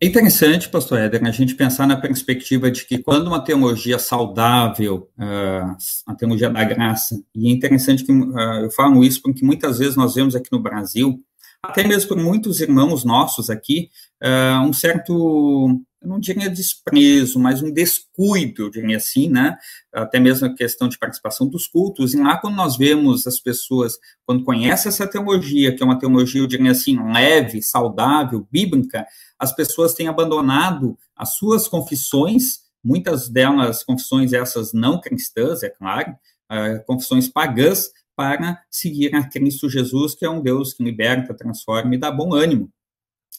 É 0.03 0.07
interessante, 0.07 0.69
pastor 0.69 0.99
Éder, 0.99 1.25
a 1.25 1.31
gente 1.31 1.55
pensar 1.55 1.87
na 1.87 1.97
perspectiva 1.97 2.69
de 2.69 2.85
que 2.85 2.99
quando 2.99 3.29
uma 3.29 3.39
teologia 3.39 4.01
saudável, 4.01 5.09
uh, 5.17 5.77
a 6.05 6.15
teologia 6.17 6.51
da 6.51 6.65
graça, 6.65 7.23
e 7.33 7.49
é 7.49 7.53
interessante 7.53 8.03
que 8.05 8.11
uh, 8.11 8.65
eu 8.65 8.71
falo 8.73 9.05
isso 9.05 9.23
porque 9.23 9.45
muitas 9.45 9.79
vezes 9.79 9.95
nós 9.95 10.17
vemos 10.17 10.35
aqui 10.35 10.51
no 10.51 10.59
Brasil, 10.59 11.23
até 11.65 11.87
mesmo 11.87 12.09
por 12.09 12.17
muitos 12.17 12.61
irmãos 12.61 13.05
nossos 13.05 13.49
aqui, 13.49 13.89
uh, 14.23 14.67
um 14.67 14.73
certo 14.73 15.85
eu 16.03 16.09
não 16.09 16.19
diria 16.19 16.51
desprezo, 16.51 17.39
mas 17.39 17.63
um 17.63 17.71
descuido, 17.71 18.63
eu 18.63 18.71
diria 18.71 18.97
assim, 18.97 19.29
né? 19.29 19.57
Até 19.93 20.19
mesmo 20.19 20.49
a 20.49 20.55
questão 20.55 20.89
de 20.89 20.99
participação 20.99 21.47
dos 21.49 21.69
cultos. 21.69 22.13
E 22.13 22.21
lá, 22.21 22.37
quando 22.39 22.57
nós 22.57 22.77
vemos 22.77 23.25
as 23.27 23.39
pessoas, 23.39 23.99
quando 24.27 24.43
conhecem 24.43 24.89
essa 24.89 25.07
teologia, 25.07 25.75
que 25.75 25.83
é 25.83 25.87
uma 25.87 25.99
teologia, 25.99 26.41
eu 26.41 26.47
diria 26.49 26.73
assim, 26.73 26.99
leve, 27.13 27.63
saudável, 27.63 28.47
bíblica, 28.51 29.07
as 29.39 29.55
pessoas 29.55 29.95
têm 29.95 30.09
abandonado 30.09 30.99
as 31.17 31.35
suas 31.35 31.69
confissões, 31.69 32.63
muitas 32.83 33.29
delas 33.29 33.85
confissões 33.85 34.33
essas 34.33 34.73
não 34.73 35.01
cristãs, 35.01 35.63
é 35.63 35.71
claro, 35.71 36.17
uh, 36.51 36.85
confissões 36.85 37.29
pagãs, 37.29 37.91
para 38.23 38.63
seguir 38.71 39.13
a 39.17 39.29
Cristo 39.29 39.69
Jesus, 39.69 40.15
que 40.15 40.25
é 40.25 40.31
um 40.31 40.41
Deus 40.41 40.73
que 40.73 40.85
liberta, 40.85 41.35
transforma 41.35 41.93
e 41.93 41.99
dá 41.99 42.09
bom 42.09 42.33
ânimo. 42.33 42.71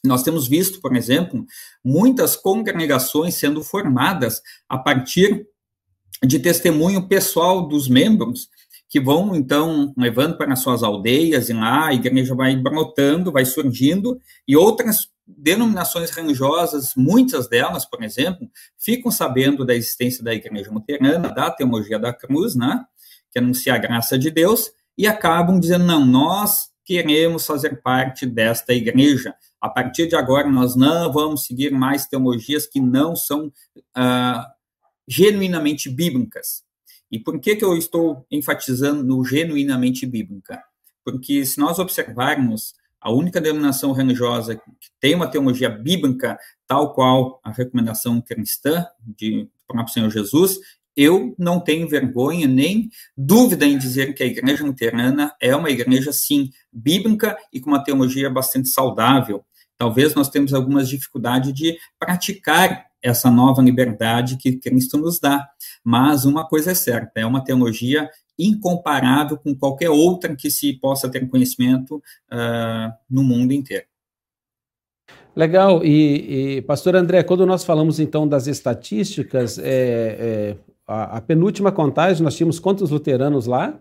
Nós 0.03 0.23
temos 0.23 0.45
visto, 0.45 0.81
por 0.81 0.93
exemplo, 0.93 1.45
muitas 1.81 2.35
congregações 2.35 3.35
sendo 3.35 3.63
formadas 3.63 4.41
a 4.67 4.77
partir 4.77 5.47
de 6.21 6.37
testemunho 6.37 7.07
pessoal 7.07 7.65
dos 7.65 7.87
membros, 7.87 8.49
que 8.89 8.99
vão, 8.99 9.33
então, 9.33 9.93
levando 9.97 10.37
para 10.37 10.53
suas 10.57 10.83
aldeias, 10.83 11.47
e 11.47 11.53
lá 11.53 11.87
a 11.87 11.93
igreja 11.93 12.35
vai 12.35 12.53
brotando, 12.57 13.31
vai 13.31 13.45
surgindo, 13.45 14.19
e 14.45 14.57
outras 14.57 15.07
denominações 15.25 16.09
religiosas, 16.09 16.91
muitas 16.97 17.47
delas, 17.47 17.85
por 17.85 18.03
exemplo, 18.03 18.49
ficam 18.77 19.09
sabendo 19.09 19.65
da 19.65 19.73
existência 19.73 20.21
da 20.21 20.33
igreja 20.33 20.69
luterana, 20.69 21.33
da 21.33 21.49
teologia 21.49 21.97
da 21.97 22.11
cruz, 22.11 22.53
né, 22.53 22.83
que 23.33 23.39
anuncia 23.39 23.73
a 23.73 23.79
graça 23.79 24.17
de 24.17 24.29
Deus, 24.29 24.71
e 24.95 25.07
acabam 25.07 25.59
dizendo, 25.59 25.85
não, 25.85 26.05
nós 26.05 26.69
queremos 26.85 27.45
fazer 27.45 27.81
parte 27.81 28.25
desta 28.25 28.73
igreja, 28.73 29.33
a 29.59 29.69
partir 29.69 30.07
de 30.07 30.15
agora, 30.15 30.49
nós 30.49 30.75
não 30.75 31.11
vamos 31.11 31.45
seguir 31.45 31.71
mais 31.71 32.05
teologias 32.05 32.67
que 32.67 32.81
não 32.81 33.15
são 33.15 33.47
uh, 33.47 34.43
genuinamente 35.07 35.89
bíblicas. 35.89 36.63
E 37.09 37.17
por 37.17 37.39
que, 37.39 37.55
que 37.55 37.63
eu 37.63 37.77
estou 37.77 38.25
enfatizando 38.29 39.03
no 39.03 39.23
genuinamente 39.23 40.05
bíblica? 40.05 40.61
Porque 41.05 41.45
se 41.45 41.59
nós 41.59 41.79
observarmos, 41.79 42.73
a 42.99 43.11
única 43.11 43.41
denominação 43.41 43.91
religiosa 43.91 44.55
que 44.55 44.89
tem 44.99 45.13
uma 45.13 45.29
teologia 45.29 45.69
bíblica 45.69 46.37
tal 46.65 46.93
qual 46.93 47.41
a 47.43 47.51
recomendação 47.51 48.21
cristã 48.21 48.85
de 48.99 49.49
próprio 49.67 49.93
Senhor 49.93 50.09
Jesus, 50.09 50.57
eu 50.95 51.35
não 51.37 51.59
tenho 51.59 51.87
vergonha 51.87 52.47
nem 52.47 52.89
dúvida 53.17 53.65
em 53.65 53.77
dizer 53.77 54.13
que 54.13 54.23
a 54.23 54.27
igreja 54.27 54.65
luterana 54.65 55.33
é 55.41 55.55
uma 55.55 55.69
igreja, 55.69 56.11
sim, 56.11 56.49
bíblica 56.71 57.37
e 57.51 57.59
com 57.59 57.71
uma 57.71 57.83
teologia 57.83 58.29
bastante 58.29 58.69
saudável. 58.69 59.43
Talvez 59.77 60.13
nós 60.13 60.29
temos 60.29 60.53
algumas 60.53 60.87
dificuldades 60.87 61.53
de 61.53 61.77
praticar 61.99 62.85
essa 63.01 63.29
nova 63.29 63.61
liberdade 63.61 64.37
que 64.37 64.53
Cristo 64.53 64.97
nos 64.97 65.19
dá. 65.19 65.45
Mas 65.83 66.23
uma 66.23 66.47
coisa 66.47 66.71
é 66.71 66.75
certa, 66.75 67.19
é 67.19 67.25
uma 67.25 67.43
teologia 67.43 68.09
incomparável 68.39 69.37
com 69.37 69.53
qualquer 69.55 69.89
outra 69.89 70.35
que 70.35 70.49
se 70.49 70.73
possa 70.79 71.09
ter 71.09 71.27
conhecimento 71.29 71.97
uh, 71.97 72.91
no 73.09 73.23
mundo 73.23 73.51
inteiro. 73.51 73.85
Legal. 75.35 75.83
E, 75.83 76.57
e, 76.57 76.61
pastor 76.61 76.95
André, 76.95 77.23
quando 77.23 77.45
nós 77.45 77.63
falamos 77.63 77.99
então 77.99 78.27
das 78.27 78.47
estatísticas, 78.47 79.57
é, 79.57 79.63
é, 79.65 80.57
a, 80.87 81.17
a, 81.17 81.21
penúltima 81.21 81.71
contagem, 81.71 82.23
nós 82.23 82.35
tínhamos 82.35 82.59
quantos 82.59 82.89
luteranos 82.89 83.45
lá? 83.45 83.79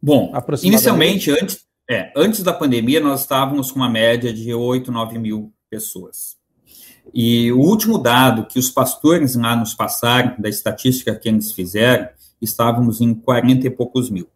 Bom, 0.00 0.32
inicialmente, 0.62 1.30
antes, 1.30 1.64
é, 1.88 2.12
antes 2.16 2.42
da 2.42 2.52
pandemia, 2.52 3.00
nós 3.00 3.22
estávamos 3.22 3.72
com 3.72 3.80
uma 3.80 3.88
média 3.88 4.32
de 4.32 4.52
8, 4.52 4.92
9 4.92 5.18
mil 5.18 5.52
pessoas. 5.68 6.36
E 7.12 7.50
o 7.52 7.58
último 7.58 7.98
dado 7.98 8.46
que 8.46 8.58
os 8.58 8.70
pastores 8.70 9.34
lá 9.34 9.56
nos 9.56 9.74
passaram, 9.74 10.34
da 10.38 10.48
estatística 10.48 11.14
que 11.14 11.28
eles 11.28 11.52
fizeram, 11.52 12.08
estávamos 12.40 13.00
em 13.00 13.14
40 13.14 13.66
e 13.66 13.70
poucos 13.70 14.10
mil. 14.10 14.28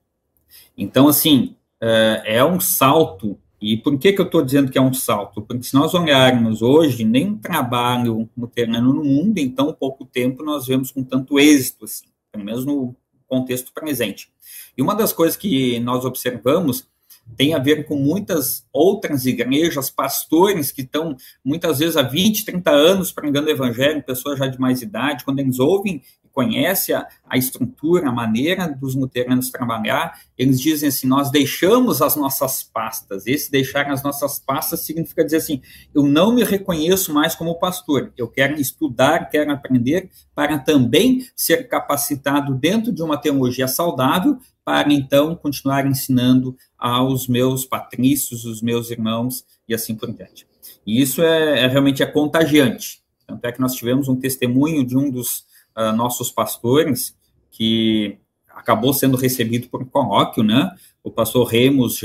Então, 0.77 1.09
assim, 1.09 1.55
é, 1.81 2.37
é 2.37 2.45
um 2.45 2.59
salto. 2.61 3.39
E 3.63 3.77
por 3.77 3.97
que, 3.97 4.13
que 4.13 4.21
eu 4.21 4.25
estou 4.25 4.43
dizendo 4.43 4.73
que 4.73 4.77
é 4.77 4.83
um 4.83 4.93
salto? 4.93 5.41
Porque 5.41 5.63
se 5.63 5.73
nós 5.73 5.95
olharmos 5.95 6.63
hoje, 6.63 7.05
nem 7.05 7.37
trabalho 7.37 8.29
luterano 8.37 8.93
no 8.93 9.05
mundo, 9.05 9.39
em 9.39 9.49
tão 9.49 9.73
pouco 9.73 10.05
tempo 10.05 10.43
nós 10.43 10.67
vemos 10.67 10.91
com 10.91 11.05
tanto 11.05 11.39
êxito, 11.39 11.85
assim, 11.85 12.07
pelo 12.33 12.45
menos 12.45 12.65
no 12.65 12.93
contexto 13.29 13.73
presente. 13.73 14.33
E 14.77 14.83
uma 14.83 14.97
das 14.97 15.13
coisas 15.13 15.37
que 15.37 15.79
nós 15.79 16.05
observamos 16.05 16.89
tem 17.37 17.55
a 17.55 17.59
ver 17.61 17.87
com 17.87 17.95
muitas 17.95 18.67
outras 18.73 19.27
igrejas, 19.27 19.89
pastores 19.89 20.73
que 20.73 20.83
estão 20.83 21.17
muitas 21.45 21.79
vezes 21.79 21.97
há 21.97 22.03
20, 22.03 22.45
30 22.45 22.69
anos 22.69 23.13
pregando 23.13 23.47
o 23.47 23.51
evangelho, 23.51 24.03
pessoas 24.03 24.41
já 24.41 24.49
de 24.49 24.59
mais 24.59 24.83
idade, 24.83 25.25
quando 25.25 25.39
eles 25.39 25.61
ouvem 25.61 26.03
conhece 26.33 26.93
a, 26.93 27.07
a 27.29 27.37
estrutura, 27.37 28.09
a 28.09 28.13
maneira 28.13 28.67
dos 28.69 28.95
luteranos 28.95 29.51
trabalhar, 29.51 30.21
eles 30.37 30.61
dizem 30.61 30.89
assim: 30.89 31.07
nós 31.07 31.31
deixamos 31.31 32.03
as 32.03 32.17
nossas 32.17 32.63
pastas. 32.63 33.27
Esse 33.27 33.51
deixar 33.51 33.91
as 33.91 34.03
nossas 34.03 34.39
pastas 34.39 34.81
significa 34.81 35.25
dizer 35.25 35.39
assim: 35.39 35.61
eu 35.95 36.05
não 36.05 36.35
me 36.35 36.43
reconheço 36.43 37.13
mais 37.13 37.35
como 37.35 37.59
pastor, 37.59 38.13
eu 38.17 38.29
quero 38.29 38.61
estudar, 38.61 39.29
quero 39.31 39.53
aprender 39.53 40.11
para 40.35 40.59
também 40.59 41.27
ser 41.37 41.69
capacitado 41.69 42.55
dentro 42.55 42.93
de 42.93 43.03
uma 43.03 43.19
teologia 43.19 43.69
saudável, 43.69 44.39
para 44.65 44.93
então 44.93 45.35
continuar 45.35 45.87
ensinando 45.87 46.57
aos 46.79 47.29
meus 47.29 47.65
patrícios, 47.65 48.45
os 48.45 48.63
meus 48.63 48.91
irmãos 48.91 49.45
e 49.69 49.75
assim 49.75 49.95
por 49.95 50.13
diante. 50.13 50.47
E 50.87 51.01
isso 51.01 51.23
é, 51.23 51.61
é 51.61 51.67
realmente 51.67 52.03
é 52.03 52.07
contagiante. 52.07 53.03
Tanto 53.27 53.45
é 53.45 53.53
que 53.53 53.61
nós 53.61 53.75
tivemos 53.75 54.09
um 54.09 54.17
testemunho 54.17 54.85
de 54.85 54.97
um 54.97 55.11
dos 55.11 55.45
uh, 55.77 55.95
nossos 55.95 56.31
pastores, 56.31 57.17
que 57.51 58.19
acabou 58.51 58.93
sendo 58.93 59.17
recebido 59.17 59.69
por 59.69 59.83
um 59.83 59.87
colóquio, 59.87 60.43
né? 60.43 60.71
O 61.03 61.11
pastor 61.11 61.47
Remus 61.47 62.01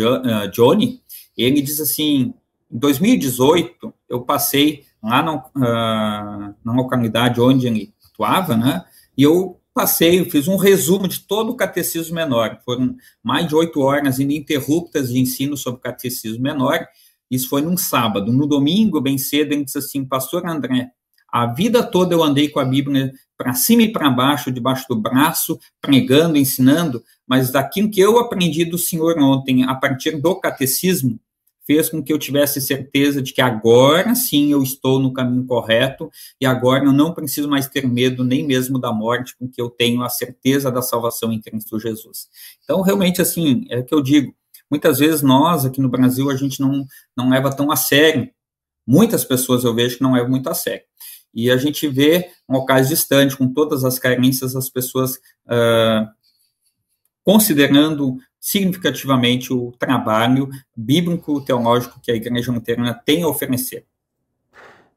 Johnny, 0.52 1.02
ele 1.38 1.62
diz 1.62 1.80
assim: 1.80 2.34
em 2.72 2.78
2018, 2.78 3.94
eu 4.10 4.22
passei 4.22 4.86
lá 5.02 5.24
no, 5.24 5.38
uh, 5.38 6.56
na 6.64 6.74
localidade 6.74 7.40
onde 7.40 7.68
ele 7.68 7.94
atuava, 8.12 8.58
né? 8.58 8.84
E 9.18 9.24
eu 9.24 9.60
passei, 9.74 10.28
fiz 10.30 10.48
um 10.48 10.58
resumo 10.58 11.08
de 11.08 11.20
todo 11.20 11.52
o 11.52 11.56
catecismo 11.56 12.16
menor. 12.16 12.60
Foram 12.66 12.96
mais 13.24 13.48
de 13.48 13.56
oito 13.56 13.80
horas 13.80 14.20
ininterruptas 14.20 15.10
de 15.10 15.20
ensino 15.20 15.56
sobre 15.56 15.82
catecismo 15.82 16.42
menor. 16.42 16.86
Isso 17.30 17.48
foi 17.48 17.62
num 17.62 17.78
sábado. 17.78 18.32
No 18.34 18.48
domingo, 18.48 19.00
bem 19.00 19.18
cedo, 19.18 19.54
ele 19.54 19.64
disse 19.64 19.78
assim: 19.78 20.04
Pastor 20.04 20.46
André, 20.48 20.90
a 21.32 21.46
vida 21.46 21.84
toda 21.84 22.14
eu 22.14 22.24
andei 22.24 22.50
com 22.50 22.60
a 22.60 22.66
Bíblia 22.66 23.14
para 23.38 23.54
cima 23.54 23.84
e 23.84 23.92
para 23.92 24.10
baixo, 24.10 24.52
debaixo 24.52 24.86
do 24.90 24.96
braço, 24.96 25.60
pregando, 25.82 26.38
ensinando, 26.38 27.04
mas 27.28 27.52
daquilo 27.52 27.90
que 27.90 28.02
eu 28.02 28.18
aprendi 28.18 28.66
do 28.66 28.78
Senhor 28.78 29.18
ontem, 29.20 29.64
a 29.64 29.76
partir 29.76 30.20
do 30.20 30.36
catecismo, 30.40 31.20
fez 31.68 31.90
com 31.90 32.02
que 32.02 32.14
eu 32.14 32.18
tivesse 32.18 32.62
certeza 32.62 33.22
de 33.22 33.34
que 33.34 33.42
agora 33.42 34.16
sim 34.16 34.54
eu 34.54 34.64
estou 34.64 35.00
no 35.00 35.12
caminho 35.12 35.46
correto 35.46 36.10
e 36.40 36.46
agora 36.46 36.86
eu 36.86 36.94
não 36.94 37.14
preciso 37.14 37.50
mais 37.50 37.68
ter 37.68 37.86
medo 37.86 38.24
nem 38.24 38.48
mesmo 38.48 38.80
da 38.80 38.94
morte, 38.94 39.36
porque 39.38 39.62
eu 39.62 39.70
tenho 39.70 40.02
a 40.02 40.10
certeza 40.10 40.72
da 40.72 40.82
salvação 40.82 41.32
em 41.32 41.42
Cristo 41.42 41.78
Jesus. 41.78 42.30
Então, 42.64 42.82
realmente, 42.82 43.22
assim, 43.22 43.66
é 43.70 43.80
o 43.80 43.84
que 43.84 43.94
eu 43.94 44.02
digo. 44.02 44.34
Muitas 44.72 45.00
vezes 45.00 45.22
nós, 45.22 45.66
aqui 45.66 45.82
no 45.82 45.90
Brasil, 45.90 46.30
a 46.30 46.36
gente 46.36 46.62
não, 46.62 46.86
não 47.16 47.30
leva 47.30 47.54
tão 47.54 47.70
a 47.70 47.76
sério. 47.76 48.30
Muitas 48.86 49.26
pessoas 49.26 49.66
eu 49.66 49.76
vejo 49.76 49.98
que 49.98 50.04
não 50.04 50.14
levam 50.14 50.30
muito 50.30 50.50
a 50.50 50.54
sério. 50.54 50.84
E 51.38 51.52
a 51.52 51.58
gente 51.58 51.88
vê 51.88 52.32
locais 52.50 52.90
distantes, 52.90 53.36
com 53.36 53.48
todas 53.48 53.86
as 53.86 54.00
carências, 54.00 54.56
as 54.56 54.72
pessoas 54.72 55.18
uh, 55.46 56.10
considerando 57.24 58.18
significativamente 58.40 59.54
o 59.54 59.72
trabalho 59.78 60.50
bíblico-teológico 60.76 62.00
que 62.02 62.12
a 62.12 62.16
Igreja 62.16 62.52
Luterana 62.52 63.00
tem 63.06 63.22
a 63.22 63.28
oferecer. 63.28 63.86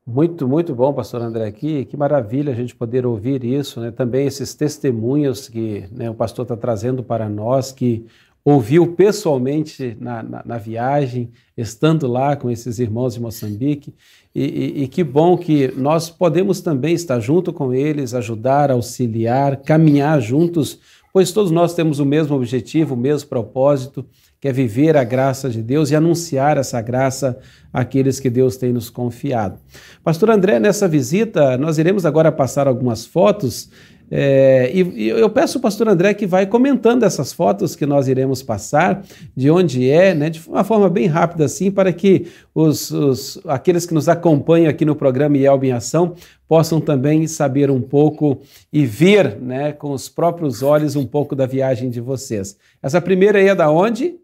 Muito, 0.06 0.48
muito 0.48 0.74
bom, 0.74 0.94
pastor 0.94 1.20
André, 1.20 1.46
aqui. 1.46 1.84
Que 1.84 1.94
maravilha 1.94 2.54
a 2.54 2.56
gente 2.56 2.74
poder 2.74 3.04
ouvir 3.04 3.44
isso, 3.44 3.78
né? 3.78 3.90
Também 3.90 4.26
esses 4.26 4.54
testemunhos 4.54 5.46
que 5.46 5.86
né, 5.92 6.08
o 6.08 6.14
pastor 6.14 6.44
está 6.44 6.56
trazendo 6.56 7.02
para 7.04 7.28
nós, 7.28 7.70
que 7.70 8.06
ouviu 8.44 8.94
pessoalmente 8.94 9.96
na, 10.00 10.22
na, 10.22 10.42
na, 10.44 10.58
viagem, 10.58 11.30
estando 11.56 12.06
lá 12.06 12.36
com 12.36 12.50
esses 12.50 12.78
irmãos 12.78 13.14
de 13.14 13.20
Moçambique. 13.20 13.94
E, 14.34 14.42
e, 14.42 14.82
e, 14.84 14.88
que 14.88 15.04
bom 15.04 15.36
que 15.36 15.72
nós 15.76 16.08
podemos 16.08 16.60
também 16.60 16.94
estar 16.94 17.20
junto 17.20 17.52
com 17.52 17.74
eles, 17.74 18.14
ajudar, 18.14 18.70
auxiliar, 18.70 19.56
caminhar 19.58 20.20
juntos, 20.20 20.78
pois 21.12 21.32
todos 21.32 21.50
nós 21.50 21.74
temos 21.74 21.98
o 21.98 22.06
mesmo 22.06 22.34
objetivo, 22.36 22.94
o 22.94 22.98
mesmo 22.98 23.28
propósito, 23.28 24.06
que 24.40 24.48
é 24.48 24.52
viver 24.52 24.96
a 24.96 25.04
graça 25.04 25.50
de 25.50 25.62
Deus 25.62 25.90
e 25.90 25.96
anunciar 25.96 26.56
essa 26.56 26.80
graça 26.80 27.38
àqueles 27.72 28.18
que 28.18 28.30
Deus 28.30 28.56
tem 28.56 28.72
nos 28.72 28.88
confiado. 28.88 29.58
Pastor 30.02 30.30
André, 30.30 30.58
nessa 30.58 30.88
visita, 30.88 31.58
nós 31.58 31.76
iremos 31.76 32.06
agora 32.06 32.32
passar 32.32 32.66
algumas 32.66 33.04
fotos 33.04 33.68
é, 34.10 34.70
e, 34.74 34.82
e, 35.04 35.08
eu 35.08 35.30
peço 35.30 35.58
ao 35.58 35.62
pastor 35.62 35.88
André 35.88 36.12
que 36.14 36.26
vai 36.26 36.44
comentando 36.44 37.04
essas 37.04 37.32
fotos 37.32 37.76
que 37.76 37.86
nós 37.86 38.08
iremos 38.08 38.42
passar, 38.42 39.04
de 39.36 39.48
onde 39.50 39.88
é, 39.88 40.12
né, 40.12 40.28
de 40.28 40.40
uma 40.48 40.64
forma 40.64 40.90
bem 40.90 41.06
rápida 41.06 41.44
assim, 41.44 41.70
para 41.70 41.92
que 41.92 42.26
os, 42.52 42.90
os 42.90 43.40
aqueles 43.46 43.86
que 43.86 43.94
nos 43.94 44.08
acompanham 44.08 44.68
aqui 44.68 44.84
no 44.84 44.96
programa 44.96 45.38
IELB 45.38 45.68
em 45.68 45.72
Ação 45.72 46.16
possam 46.48 46.80
também 46.80 47.28
saber 47.28 47.70
um 47.70 47.80
pouco 47.80 48.42
e 48.72 48.84
ver 48.84 49.40
né, 49.40 49.72
com 49.72 49.92
os 49.92 50.08
próprios 50.08 50.60
olhos 50.62 50.96
um 50.96 51.06
pouco 51.06 51.36
da 51.36 51.46
viagem 51.46 51.88
de 51.88 52.00
vocês. 52.00 52.56
Essa 52.82 53.00
primeira 53.00 53.38
aí 53.38 53.46
é 53.46 53.54
da 53.54 53.70
onde? 53.70 54.16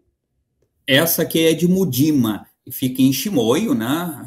Essa 0.85 1.21
aqui 1.21 1.47
é 1.47 1.53
de 1.53 1.67
Mudima, 1.67 2.45
fica 2.69 3.01
em 3.01 3.13
Chimoio, 3.13 3.73
né, 3.73 4.25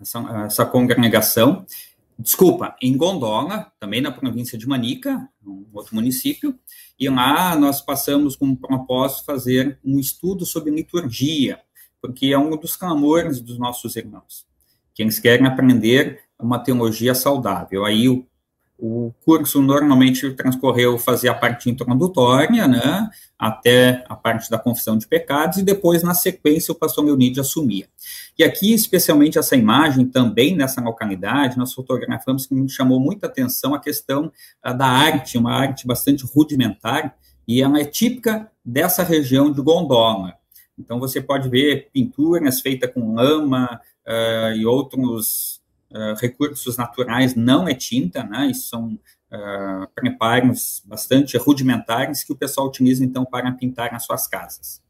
essa, 0.00 0.18
essa 0.46 0.64
congregação 0.64 1.64
desculpa, 2.18 2.76
em 2.80 2.96
Gondola, 2.96 3.72
também 3.78 4.00
na 4.00 4.12
província 4.12 4.56
de 4.58 4.66
Manica, 4.66 5.28
um 5.44 5.66
outro 5.72 5.94
município, 5.94 6.58
e 6.98 7.08
lá 7.08 7.56
nós 7.56 7.80
passamos 7.80 8.36
com 8.36 8.50
o 8.50 8.56
propósito 8.56 9.24
fazer 9.24 9.78
um 9.84 9.98
estudo 9.98 10.46
sobre 10.46 10.70
liturgia, 10.70 11.60
porque 12.00 12.26
é 12.26 12.38
um 12.38 12.56
dos 12.56 12.76
clamores 12.76 13.40
dos 13.40 13.58
nossos 13.58 13.96
irmãos, 13.96 14.46
que 14.94 15.02
eles 15.02 15.18
querem 15.18 15.46
aprender 15.46 16.20
uma 16.38 16.58
teologia 16.58 17.14
saudável. 17.14 17.84
Aí 17.84 18.08
o 18.08 18.26
o 18.78 19.12
curso 19.24 19.62
normalmente 19.62 20.30
transcorreu 20.32 20.98
fazer 20.98 21.28
a 21.28 21.34
parte 21.34 21.70
introdutória, 21.70 22.66
né, 22.66 23.08
até 23.38 24.04
a 24.08 24.16
parte 24.16 24.50
da 24.50 24.58
confissão 24.58 24.98
de 24.98 25.06
pecados, 25.06 25.58
e 25.58 25.62
depois, 25.62 26.02
na 26.02 26.14
sequência, 26.14 26.72
o 26.72 26.74
pastor 26.74 27.04
Leonide 27.04 27.40
assumia. 27.40 27.86
E 28.38 28.42
aqui, 28.42 28.72
especialmente 28.72 29.38
essa 29.38 29.54
imagem, 29.54 30.06
também 30.06 30.56
nessa 30.56 30.80
localidade, 30.80 31.56
nós 31.56 31.72
fotografamos 31.72 32.46
que 32.46 32.54
me 32.54 32.68
chamou 32.68 32.98
muita 32.98 33.26
atenção 33.26 33.74
a 33.74 33.80
questão 33.80 34.32
uh, 34.66 34.76
da 34.76 34.86
arte, 34.86 35.38
uma 35.38 35.52
arte 35.52 35.86
bastante 35.86 36.24
rudimentar, 36.26 37.16
e 37.46 37.62
ela 37.62 37.78
é 37.78 37.84
típica 37.84 38.50
dessa 38.64 39.02
região 39.02 39.52
de 39.52 39.60
Gondola. 39.60 40.34
Então, 40.78 40.98
você 40.98 41.20
pode 41.20 41.48
ver 41.48 41.90
pinturas 41.92 42.60
feitas 42.60 42.92
com 42.92 43.14
lama 43.14 43.80
uh, 44.06 44.56
e 44.56 44.66
outros 44.66 45.62
uh, 45.94 46.14
recursos 46.20 46.76
naturais 46.76 47.34
não 47.34 47.68
é 47.68 47.74
tinta, 47.74 48.24
né? 48.24 48.48
Isso 48.50 48.68
são 48.68 48.98
uh, 49.32 49.88
preparos 49.94 50.82
bastante 50.84 51.36
rudimentares 51.36 52.24
que 52.24 52.32
o 52.32 52.36
pessoal 52.36 52.66
utiliza, 52.66 53.04
então, 53.04 53.24
para 53.24 53.50
pintar 53.52 53.94
as 53.94 54.04
suas 54.04 54.26
casas. 54.26 54.82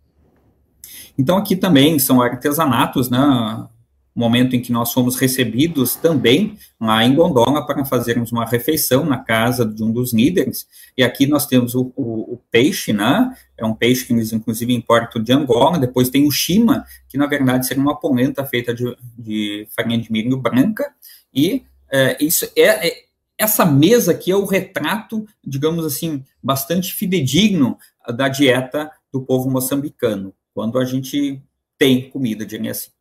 Então, 1.16 1.36
aqui 1.36 1.54
também 1.54 1.98
são 1.98 2.20
artesanatos, 2.20 3.10
né? 3.10 3.68
Momento 4.14 4.54
em 4.54 4.60
que 4.60 4.70
nós 4.70 4.92
fomos 4.92 5.16
recebidos 5.16 5.96
também 5.96 6.56
lá 6.80 7.04
em 7.04 7.14
Gondola 7.14 7.66
para 7.66 7.84
fazermos 7.84 8.30
uma 8.30 8.44
refeição 8.44 9.04
na 9.04 9.18
casa 9.18 9.66
de 9.66 9.82
um 9.82 9.90
dos 9.90 10.12
líderes. 10.12 10.66
E 10.96 11.02
aqui 11.02 11.26
nós 11.26 11.46
temos 11.46 11.74
o, 11.74 11.92
o, 11.96 12.34
o 12.34 12.40
peixe, 12.50 12.92
né? 12.92 13.34
É 13.58 13.64
um 13.64 13.74
peixe 13.74 14.04
que 14.04 14.12
eles, 14.12 14.32
inclusive, 14.32 14.72
importam 14.72 15.22
de 15.22 15.32
Angola. 15.32 15.78
Depois 15.78 16.08
tem 16.08 16.26
o 16.26 16.30
chima, 16.30 16.84
que 17.08 17.18
na 17.18 17.26
verdade 17.26 17.66
seria 17.66 17.82
uma 17.82 17.98
polenta 17.98 18.44
feita 18.44 18.72
de, 18.72 18.96
de 19.18 19.66
farinha 19.74 19.98
de 19.98 20.12
milho 20.12 20.36
branca. 20.36 20.92
E 21.34 21.64
é, 21.90 22.16
isso 22.24 22.48
é, 22.56 22.88
é, 22.88 23.04
essa 23.36 23.64
mesa 23.64 24.12
aqui 24.12 24.30
é 24.30 24.36
o 24.36 24.44
retrato, 24.44 25.26
digamos 25.44 25.84
assim, 25.84 26.24
bastante 26.42 26.92
fidedigno 26.92 27.76
da 28.14 28.28
dieta 28.28 28.90
do 29.12 29.22
povo 29.22 29.50
moçambicano, 29.50 30.34
quando 30.52 30.78
a 30.78 30.84
gente 30.84 31.42
tem 31.78 32.10
comida, 32.10 32.44
diria 32.44 32.70
assim. 32.70 32.93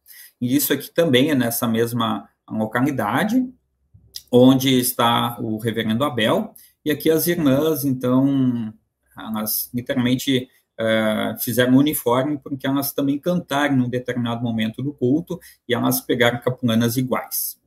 E 0.44 0.58
isso 0.58 0.74
aqui 0.74 0.92
também 0.92 1.32
é 1.32 1.36
nessa 1.36 1.66
mesma 1.66 2.28
localidade, 2.50 3.50
onde 4.30 4.78
está 4.78 5.38
o 5.40 5.58
reverendo 5.58 6.04
Abel, 6.04 6.54
e 6.84 6.92
aqui 6.92 7.10
as 7.10 7.28
irmãs, 7.28 7.86
então, 7.86 8.74
elas 9.18 9.70
literalmente 9.74 10.50
uh, 10.78 11.40
fizeram 11.40 11.74
um 11.74 11.78
uniforme 11.78 12.38
porque 12.38 12.68
elas 12.68 12.92
também 12.92 13.18
cantaram 13.18 13.78
num 13.78 13.88
determinado 13.88 14.44
momento 14.44 14.84
do 14.84 14.92
culto 14.92 15.40
e 15.66 15.74
elas 15.74 16.02
pegaram 16.02 16.42
capulanas 16.42 16.98
iguais. 16.98 17.58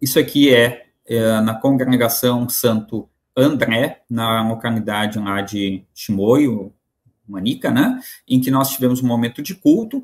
Isso 0.00 0.18
aqui 0.18 0.52
é, 0.52 0.86
é 1.06 1.40
na 1.40 1.54
congregação 1.54 2.48
Santo 2.48 3.08
André, 3.36 4.02
na 4.10 4.48
localidade 4.48 5.20
lá 5.20 5.40
de 5.40 5.84
Chimoio, 5.94 6.74
Manica, 7.28 7.70
né, 7.70 8.00
em 8.26 8.40
que 8.40 8.50
nós 8.50 8.70
tivemos 8.70 9.00
um 9.00 9.06
momento 9.06 9.40
de 9.40 9.54
culto, 9.54 10.02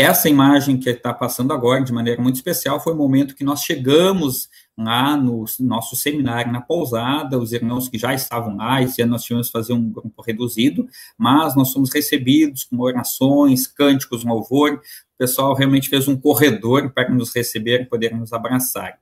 essa 0.00 0.28
imagem 0.28 0.78
que 0.78 0.88
está 0.88 1.12
passando 1.12 1.52
agora, 1.52 1.82
de 1.82 1.92
maneira 1.92 2.22
muito 2.22 2.36
especial, 2.36 2.78
foi 2.78 2.92
o 2.92 2.96
momento 2.96 3.34
que 3.34 3.42
nós 3.42 3.64
chegamos 3.64 4.48
lá 4.76 5.16
no 5.16 5.44
nosso 5.58 5.96
seminário 5.96 6.52
na 6.52 6.60
pousada, 6.60 7.36
os 7.36 7.52
irmãos 7.52 7.88
que 7.88 7.98
já 7.98 8.14
estavam 8.14 8.56
lá, 8.56 8.80
esse 8.80 9.02
ano 9.02 9.10
nós 9.10 9.24
tivemos 9.24 9.48
que 9.48 9.52
fazer 9.52 9.72
um 9.72 9.90
grupo 9.90 10.22
reduzido, 10.22 10.86
mas 11.18 11.56
nós 11.56 11.72
fomos 11.72 11.92
recebidos 11.92 12.62
com 12.62 12.78
orações, 12.78 13.66
cânticos, 13.66 14.24
louvor, 14.24 14.74
o 14.74 15.18
pessoal 15.18 15.52
realmente 15.52 15.88
fez 15.88 16.06
um 16.06 16.16
corredor 16.16 16.92
para 16.92 17.10
nos 17.10 17.34
receber 17.34 17.80
e 17.80 17.86
poder 17.86 18.14
nos 18.14 18.32
abraçar 18.32 19.00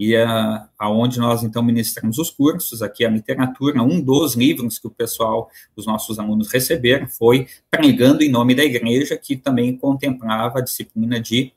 e 0.00 0.16
a, 0.16 0.66
aonde 0.78 1.18
nós 1.18 1.42
então 1.42 1.62
ministramos 1.62 2.16
os 2.16 2.30
cursos, 2.30 2.80
aqui 2.80 3.04
a 3.04 3.10
literatura, 3.10 3.82
um 3.82 4.00
dos 4.00 4.34
livros 4.34 4.78
que 4.78 4.86
o 4.86 4.90
pessoal, 4.90 5.50
os 5.76 5.84
nossos 5.84 6.18
alunos 6.18 6.50
receberam 6.50 7.06
foi 7.06 7.46
Pregando 7.70 8.22
em 8.22 8.30
Nome 8.30 8.54
da 8.54 8.64
Igreja, 8.64 9.14
que 9.18 9.36
também 9.36 9.76
contemplava 9.76 10.58
a 10.58 10.62
disciplina 10.62 11.20
de 11.20 11.52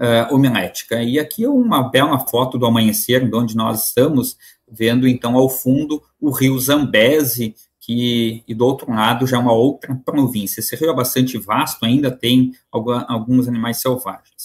uh, 0.00 0.34
homilética. 0.34 1.02
E 1.02 1.18
aqui 1.18 1.44
é 1.44 1.48
uma 1.50 1.82
bela 1.82 2.18
foto 2.20 2.56
do 2.56 2.64
amanhecer, 2.64 3.28
de 3.28 3.36
onde 3.36 3.54
nós 3.54 3.88
estamos, 3.88 4.38
vendo 4.66 5.06
então 5.06 5.36
ao 5.36 5.50
fundo 5.50 6.02
o 6.18 6.30
rio 6.30 6.58
Zambeze, 6.58 7.54
que, 7.78 8.42
e 8.48 8.54
do 8.54 8.64
outro 8.64 8.90
lado 8.90 9.26
já 9.26 9.38
uma 9.38 9.52
outra 9.52 9.94
província. 9.94 10.60
Esse 10.60 10.74
rio 10.74 10.88
é 10.88 10.94
bastante 10.94 11.36
vasto, 11.36 11.84
ainda 11.84 12.10
tem 12.10 12.52
alguns 12.72 13.46
animais 13.46 13.76
selvagens. 13.76 14.35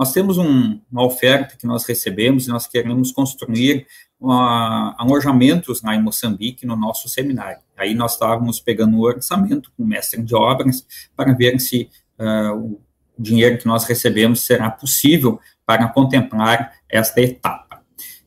Nós 0.00 0.14
temos 0.14 0.38
um, 0.38 0.80
uma 0.90 1.04
oferta 1.04 1.56
que 1.58 1.66
nós 1.66 1.84
recebemos 1.84 2.46
e 2.46 2.48
nós 2.48 2.66
queremos 2.66 3.12
construir 3.12 3.86
alojamentos 4.18 5.82
lá 5.82 5.94
em 5.94 6.02
Moçambique, 6.02 6.64
no 6.64 6.74
nosso 6.74 7.06
seminário. 7.06 7.60
Aí 7.76 7.94
nós 7.94 8.14
estávamos 8.14 8.58
pegando 8.60 8.96
o 8.96 9.02
orçamento 9.02 9.70
com 9.76 9.82
o 9.82 9.86
mestre 9.86 10.22
de 10.22 10.34
obras 10.34 10.86
para 11.14 11.34
ver 11.34 11.60
se 11.60 11.90
uh, 12.18 12.56
o 12.56 12.80
dinheiro 13.18 13.58
que 13.58 13.66
nós 13.66 13.84
recebemos 13.84 14.40
será 14.40 14.70
possível 14.70 15.38
para 15.66 15.86
contemplar 15.88 16.72
esta 16.88 17.20
etapa. 17.20 17.82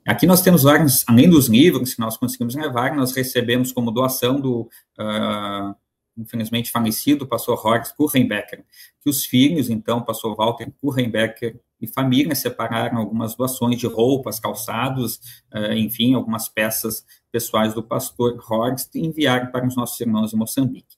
Aqui 0.05 0.27
nós 0.27 0.43
temos 0.43 0.61
vários, 0.61 1.03
além 1.07 1.27
dos 1.27 1.47
livros 1.47 1.95
que 1.95 1.99
nós 1.99 2.17
conseguimos 2.17 2.53
levar, 2.53 2.95
nós 2.95 3.15
recebemos 3.15 3.71
como 3.71 3.89
doação 3.89 4.39
do 4.39 4.69
uh, 4.99 5.75
infelizmente 6.17 6.71
falecido, 6.71 7.25
o 7.25 7.27
pastor 7.27 7.59
Horst 7.65 7.95
Kurrenbecker, 7.95 8.63
que 9.01 9.09
os 9.09 9.25
filhos, 9.25 9.69
então, 9.69 9.99
o 9.99 10.05
pastor 10.05 10.35
Walter 10.35 10.71
Kurrenbecker 10.79 11.59
e 11.81 11.87
família 11.87 12.33
separaram 12.35 12.97
algumas 12.97 13.35
doações 13.35 13.77
de 13.77 13.87
roupas, 13.87 14.39
calçados, 14.39 15.15
uh, 15.53 15.73
enfim, 15.73 16.13
algumas 16.13 16.47
peças 16.47 17.05
pessoais 17.31 17.73
do 17.73 17.83
pastor 17.83 18.41
Horst 18.49 18.95
e 18.95 19.05
enviaram 19.05 19.51
para 19.51 19.67
os 19.67 19.75
nossos 19.75 19.99
irmãos 19.99 20.33
em 20.33 20.37
Moçambique. 20.37 20.97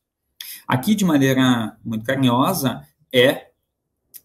Aqui, 0.68 0.94
de 0.94 1.06
maneira 1.06 1.78
muito 1.84 2.06
carinhosa, 2.06 2.82
é 3.14 3.50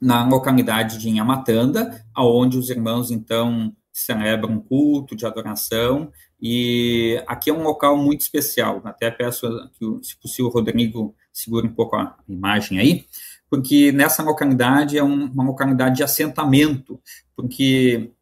na 0.01 0.27
localidade 0.27 0.99
de 0.99 1.09
Inhamatanda, 1.09 2.05
aonde 2.15 2.59
os 2.59 2.71
irmãos, 2.71 3.11
então, 3.11 3.75
celebram 3.93 4.55
um 4.55 4.61
culto 4.61 5.15
de 5.15 5.27
adoração, 5.27 6.11
e 6.41 7.23
aqui 7.27 7.51
é 7.51 7.53
um 7.53 7.63
local 7.63 7.97
muito 7.97 8.23
especial. 8.23 8.81
Até 8.85 9.11
peço 9.11 9.47
que, 9.79 10.07
se 10.07 10.17
possível, 10.17 10.47
o 10.47 10.55
Rodrigo 10.55 11.15
segure 11.33 11.67
um 11.67 11.75
pouco 11.75 11.97
a 11.97 12.17
imagem 12.29 12.79
aí, 12.79 13.07
porque 13.49 13.93
nessa 13.93 14.23
localidade 14.23 14.97
é 14.97 15.05
um, 15.05 15.27
uma 15.27 15.45
localidade 15.45 15.97
de 15.97 16.03
assentamento, 16.03 17.01
porque 17.37 18.13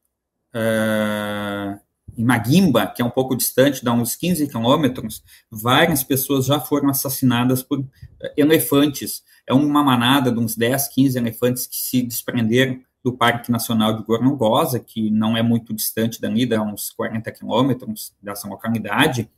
uh, 0.54 1.78
em 2.16 2.24
Magimba, 2.24 2.88
que 2.88 3.00
é 3.00 3.04
um 3.04 3.10
pouco 3.10 3.36
distante, 3.36 3.84
dá 3.84 3.92
uns 3.92 4.16
15 4.16 4.48
quilômetros, 4.48 5.22
várias 5.50 6.02
pessoas 6.02 6.46
já 6.46 6.58
foram 6.58 6.90
assassinadas 6.90 7.62
por 7.62 7.84
elefantes. 8.36 9.22
É 9.46 9.54
uma 9.54 9.84
manada 9.84 10.32
de 10.32 10.38
uns 10.38 10.56
10, 10.56 10.88
15 10.88 11.16
elefantes 11.16 11.66
que 11.66 11.76
se 11.76 12.02
desprenderam 12.02 12.80
do 13.02 13.12
Parque 13.12 13.50
Nacional 13.50 13.96
de 13.96 14.02
Gorgongosa, 14.02 14.78
que 14.78 15.10
não 15.10 15.36
é 15.36 15.42
muito 15.42 15.72
distante 15.72 16.20
dali, 16.20 16.44
dá 16.44 16.62
uns 16.62 16.90
40 16.90 17.30
quilômetros 17.32 18.12
dessa 18.22 18.48
localidade, 18.48 19.30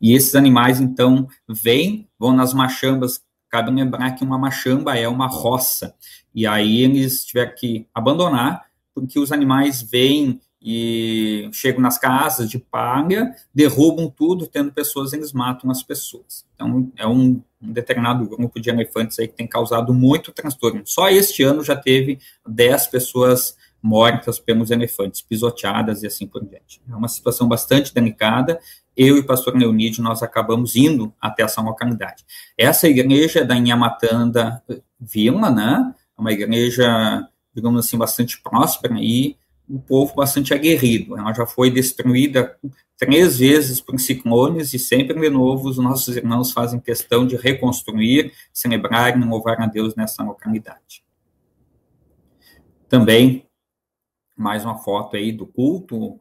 e 0.00 0.14
esses 0.14 0.34
animais, 0.34 0.80
então, 0.80 1.28
vêm, 1.48 2.08
vão 2.18 2.34
nas 2.34 2.52
machambas, 2.52 3.22
cabe 3.48 3.70
lembrar 3.70 4.12
que 4.12 4.24
uma 4.24 4.38
machamba 4.38 4.96
é 4.96 5.08
uma 5.08 5.26
roça, 5.26 5.94
e 6.34 6.46
aí 6.46 6.82
eles 6.82 7.24
tiveram 7.24 7.54
que 7.54 7.86
abandonar, 7.94 8.66
porque 8.94 9.18
os 9.18 9.32
animais 9.32 9.82
vêm 9.82 10.40
e 10.60 11.48
chegam 11.52 11.80
nas 11.80 11.98
casas 11.98 12.50
de 12.50 12.58
palha, 12.58 13.34
derrubam 13.54 14.10
tudo, 14.10 14.46
tendo 14.46 14.72
pessoas, 14.72 15.12
eles 15.12 15.32
matam 15.32 15.70
as 15.70 15.82
pessoas. 15.82 16.44
Então, 16.54 16.90
é 16.96 17.06
um, 17.06 17.42
um, 17.62 17.72
determinado 17.72 18.26
grupo 18.26 18.60
de 18.60 18.70
elefantes 18.70 19.18
aí 19.18 19.28
que 19.28 19.36
tem 19.36 19.46
causado 19.46 19.92
muito 19.92 20.32
transtorno. 20.32 20.82
Só 20.84 21.08
este 21.08 21.42
ano 21.42 21.62
já 21.62 21.76
teve 21.76 22.18
10 22.46 22.86
pessoas 22.88 23.56
mortas 23.82 24.38
pelos 24.38 24.70
elefantes, 24.70 25.22
pisoteadas 25.22 26.02
e 26.02 26.06
assim 26.06 26.26
por 26.26 26.44
diante. 26.44 26.80
É 26.90 26.96
uma 26.96 27.08
situação 27.08 27.46
bastante 27.46 27.94
delicada. 27.94 28.58
Eu 28.96 29.16
e 29.16 29.20
o 29.20 29.26
pastor 29.26 29.54
Leonídio, 29.54 30.02
nós 30.02 30.22
acabamos 30.22 30.74
indo 30.74 31.12
até 31.20 31.42
essa 31.42 31.60
localidade. 31.60 32.24
Essa 32.58 32.88
igreja 32.88 33.40
é 33.40 33.44
da 33.44 33.54
Inhamatanda 33.54 34.62
Vila, 34.98 35.50
né? 35.50 35.94
É 36.18 36.20
uma 36.20 36.32
igreja, 36.32 37.28
digamos 37.54 37.86
assim, 37.86 37.98
bastante 37.98 38.40
próspera 38.40 38.96
e 38.98 39.36
um 39.68 39.78
povo 39.78 40.14
bastante 40.14 40.54
aguerrido. 40.54 41.18
Ela 41.18 41.32
já 41.32 41.46
foi 41.46 41.70
destruída 41.70 42.56
três 42.96 43.38
vezes 43.38 43.80
por 43.80 43.98
ciclones 43.98 44.72
e 44.72 44.78
sempre 44.78 45.18
de 45.18 45.28
novo 45.28 45.68
os 45.68 45.78
nossos 45.78 46.16
irmãos 46.16 46.52
fazem 46.52 46.80
questão 46.80 47.26
de 47.26 47.36
reconstruir, 47.36 48.32
celebrar 48.52 49.18
e 49.18 49.24
louvar 49.24 49.60
a 49.60 49.66
Deus 49.66 49.94
nessa 49.94 50.22
localidade. 50.22 51.04
Também 52.88 53.46
mais 54.36 54.64
uma 54.64 54.76
foto 54.78 55.16
aí 55.16 55.32
do 55.32 55.46
culto, 55.46 56.20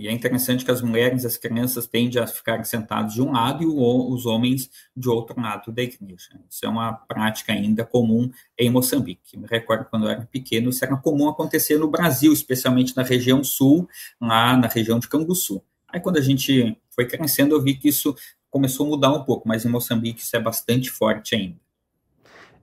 e 0.00 0.08
é 0.08 0.12
interessante 0.12 0.64
que 0.64 0.70
as 0.70 0.80
mulheres 0.80 1.24
e 1.24 1.26
as 1.26 1.36
crianças 1.36 1.86
tendem 1.86 2.22
a 2.22 2.26
ficar 2.26 2.64
sentados 2.64 3.12
de 3.12 3.20
um 3.20 3.32
lado 3.32 3.62
e 3.62 3.66
os 3.66 4.24
homens 4.24 4.70
de 4.96 5.10
outro 5.10 5.38
lado 5.38 5.70
da 5.70 5.82
igreja. 5.82 6.40
Isso 6.48 6.64
é 6.64 6.68
uma 6.70 6.94
prática 6.94 7.52
ainda 7.52 7.84
comum 7.84 8.30
em 8.58 8.70
Moçambique. 8.70 9.36
Me 9.36 9.46
recordo 9.46 9.84
quando 9.90 10.06
eu 10.06 10.10
era 10.10 10.22
pequeno, 10.22 10.70
isso 10.70 10.82
era 10.82 10.96
comum 10.96 11.28
acontecer 11.28 11.76
no 11.76 11.86
Brasil, 11.86 12.32
especialmente 12.32 12.96
na 12.96 13.02
região 13.02 13.44
sul, 13.44 13.86
lá 14.18 14.56
na 14.56 14.68
região 14.68 14.98
de 14.98 15.06
Canguçu. 15.06 15.62
Aí 15.86 16.00
quando 16.00 16.16
a 16.16 16.22
gente 16.22 16.78
foi 16.88 17.06
crescendo, 17.06 17.54
eu 17.54 17.60
vi 17.60 17.74
que 17.74 17.88
isso 17.88 18.16
começou 18.48 18.86
a 18.86 18.88
mudar 18.88 19.12
um 19.12 19.22
pouco, 19.22 19.46
mas 19.46 19.66
em 19.66 19.68
Moçambique 19.68 20.22
isso 20.22 20.34
é 20.34 20.40
bastante 20.40 20.90
forte 20.90 21.34
ainda. 21.34 21.58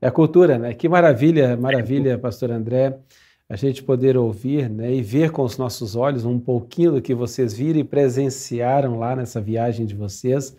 É 0.02 0.08
a 0.08 0.12
cultura, 0.12 0.58
né? 0.58 0.73
Que 0.73 0.89
maravilha, 0.89 1.56
maravilha, 1.56 2.17
pastor 2.17 2.50
André 2.50 3.00
a 3.49 3.55
gente 3.55 3.81
poder 3.81 4.17
ouvir 4.17 4.69
né, 4.69 4.93
e 4.93 5.01
ver 5.01 5.31
com 5.31 5.43
os 5.43 5.57
nossos 5.57 5.95
olhos 5.95 6.25
um 6.25 6.38
pouquinho 6.38 6.93
do 6.93 7.01
que 7.01 7.15
vocês 7.15 7.53
viram 7.53 7.79
e 7.79 7.83
presenciaram 7.83 8.99
lá 8.99 9.15
nessa 9.15 9.39
viagem 9.39 9.86
de 9.86 9.95
vocês 9.95 10.53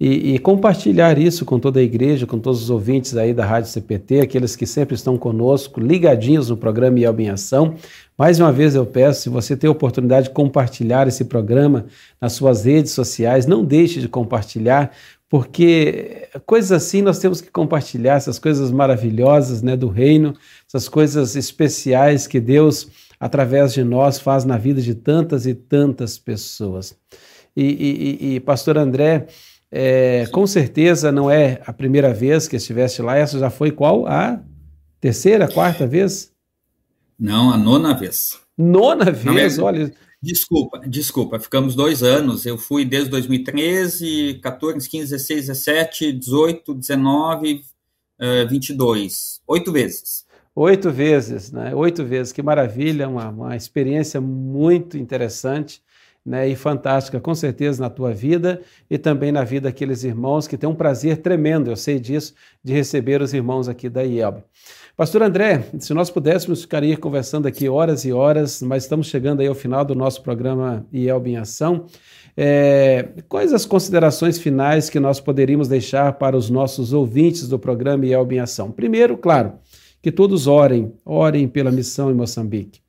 e, 0.00 0.34
e, 0.34 0.38
compartilhar 0.38 1.18
isso 1.18 1.44
com 1.44 1.58
toda 1.58 1.78
a 1.78 1.82
igreja, 1.82 2.26
com 2.26 2.38
todos 2.38 2.62
os 2.62 2.70
ouvintes 2.70 3.14
aí 3.18 3.34
da 3.34 3.44
Rádio 3.44 3.68
CPT, 3.68 4.20
aqueles 4.20 4.56
que 4.56 4.64
sempre 4.64 4.94
estão 4.94 5.18
conosco, 5.18 5.78
ligadinhos 5.78 6.48
no 6.48 6.56
programa 6.56 6.98
Ielba 6.98 7.20
em 7.20 7.28
Ação. 7.28 7.74
Mais 8.16 8.40
uma 8.40 8.50
vez 8.50 8.74
eu 8.74 8.86
peço, 8.86 9.20
se 9.20 9.28
você 9.28 9.54
tem 9.54 9.68
a 9.68 9.72
oportunidade 9.72 10.28
de 10.28 10.34
compartilhar 10.34 11.06
esse 11.06 11.26
programa 11.26 11.84
nas 12.18 12.32
suas 12.32 12.64
redes 12.64 12.92
sociais, 12.92 13.44
não 13.44 13.62
deixe 13.62 14.00
de 14.00 14.08
compartilhar, 14.08 14.90
porque 15.30 16.28
coisas 16.44 16.72
assim 16.72 17.02
nós 17.02 17.20
temos 17.20 17.40
que 17.40 17.52
compartilhar, 17.52 18.16
essas 18.16 18.36
coisas 18.36 18.72
maravilhosas 18.72 19.62
né, 19.62 19.76
do 19.76 19.86
reino, 19.88 20.34
essas 20.66 20.88
coisas 20.88 21.36
especiais 21.36 22.26
que 22.26 22.40
Deus, 22.40 22.88
através 23.18 23.72
de 23.72 23.84
nós, 23.84 24.18
faz 24.18 24.44
na 24.44 24.58
vida 24.58 24.82
de 24.82 24.92
tantas 24.92 25.46
e 25.46 25.54
tantas 25.54 26.18
pessoas. 26.18 26.98
E, 27.56 27.62
e, 27.62 28.34
e 28.34 28.40
pastor 28.40 28.76
André, 28.76 29.28
é, 29.70 30.26
com 30.32 30.48
certeza 30.48 31.12
não 31.12 31.30
é 31.30 31.60
a 31.64 31.72
primeira 31.72 32.12
vez 32.12 32.48
que 32.48 32.56
estiveste 32.56 33.00
lá, 33.00 33.16
essa 33.16 33.38
já 33.38 33.50
foi 33.50 33.70
qual? 33.70 34.08
A 34.08 34.40
terceira, 35.00 35.46
quarta 35.46 35.86
vez? 35.86 36.32
Não, 37.16 37.52
a 37.52 37.56
nona 37.56 37.94
vez. 37.94 38.36
Nona 38.58 39.04
vez, 39.12 39.58
Não, 39.58 39.64
olha. 39.64 39.92
Desculpa, 40.22 40.78
desculpa, 40.86 41.40
ficamos 41.40 41.74
dois 41.74 42.02
anos. 42.02 42.44
Eu 42.44 42.58
fui 42.58 42.84
desde 42.84 43.10
2013, 43.10 44.38
14, 44.42 44.88
15, 44.88 45.10
16, 45.12 45.40
17, 45.46 46.12
18, 46.12 46.74
19, 46.74 47.62
uh, 48.20 48.48
22. 48.48 49.40
Oito 49.46 49.72
vezes. 49.72 50.26
Oito 50.54 50.90
vezes, 50.90 51.50
né? 51.50 51.74
Oito 51.74 52.04
vezes, 52.04 52.32
que 52.32 52.42
maravilha, 52.42 53.08
uma, 53.08 53.30
uma 53.30 53.56
experiência 53.56 54.20
muito 54.20 54.98
interessante 54.98 55.82
né, 56.24 56.46
e 56.48 56.54
fantástica, 56.54 57.18
com 57.18 57.34
certeza, 57.34 57.82
na 57.82 57.88
tua 57.88 58.12
vida 58.12 58.60
e 58.90 58.98
também 58.98 59.32
na 59.32 59.42
vida 59.42 59.68
daqueles 59.68 60.04
irmãos 60.04 60.46
que 60.46 60.58
têm 60.58 60.68
um 60.68 60.74
prazer 60.74 61.18
tremendo, 61.18 61.70
eu 61.70 61.76
sei 61.76 61.98
disso, 61.98 62.34
de 62.62 62.72
receber 62.72 63.22
os 63.22 63.32
irmãos 63.32 63.68
aqui 63.68 63.88
da 63.88 64.02
IELB. 64.02 64.42
Pastor 64.96 65.22
André, 65.22 65.64
se 65.78 65.94
nós 65.94 66.10
pudéssemos 66.10 66.62
ficaria 66.62 66.96
conversando 66.96 67.46
aqui 67.46 67.68
horas 67.68 68.04
e 68.04 68.12
horas, 68.12 68.60
mas 68.60 68.82
estamos 68.82 69.06
chegando 69.06 69.40
aí 69.40 69.46
ao 69.46 69.54
final 69.54 69.84
do 69.84 69.94
nosso 69.94 70.22
programa 70.22 70.86
IELB 70.92 71.30
em 71.30 71.36
Ação. 71.36 71.86
É, 72.36 73.08
quais 73.28 73.52
as 73.52 73.64
considerações 73.64 74.38
finais 74.38 74.90
que 74.90 75.00
nós 75.00 75.20
poderíamos 75.20 75.68
deixar 75.68 76.12
para 76.14 76.36
os 76.36 76.50
nossos 76.50 76.92
ouvintes 76.92 77.48
do 77.48 77.58
programa 77.58 78.04
IELB 78.04 78.34
em 78.34 78.40
Ação? 78.40 78.70
Primeiro, 78.70 79.16
claro, 79.16 79.54
que 80.02 80.12
todos 80.12 80.46
orem, 80.46 80.92
orem 81.04 81.48
pela 81.48 81.70
missão 81.70 82.10
em 82.10 82.14
Moçambique. 82.14 82.80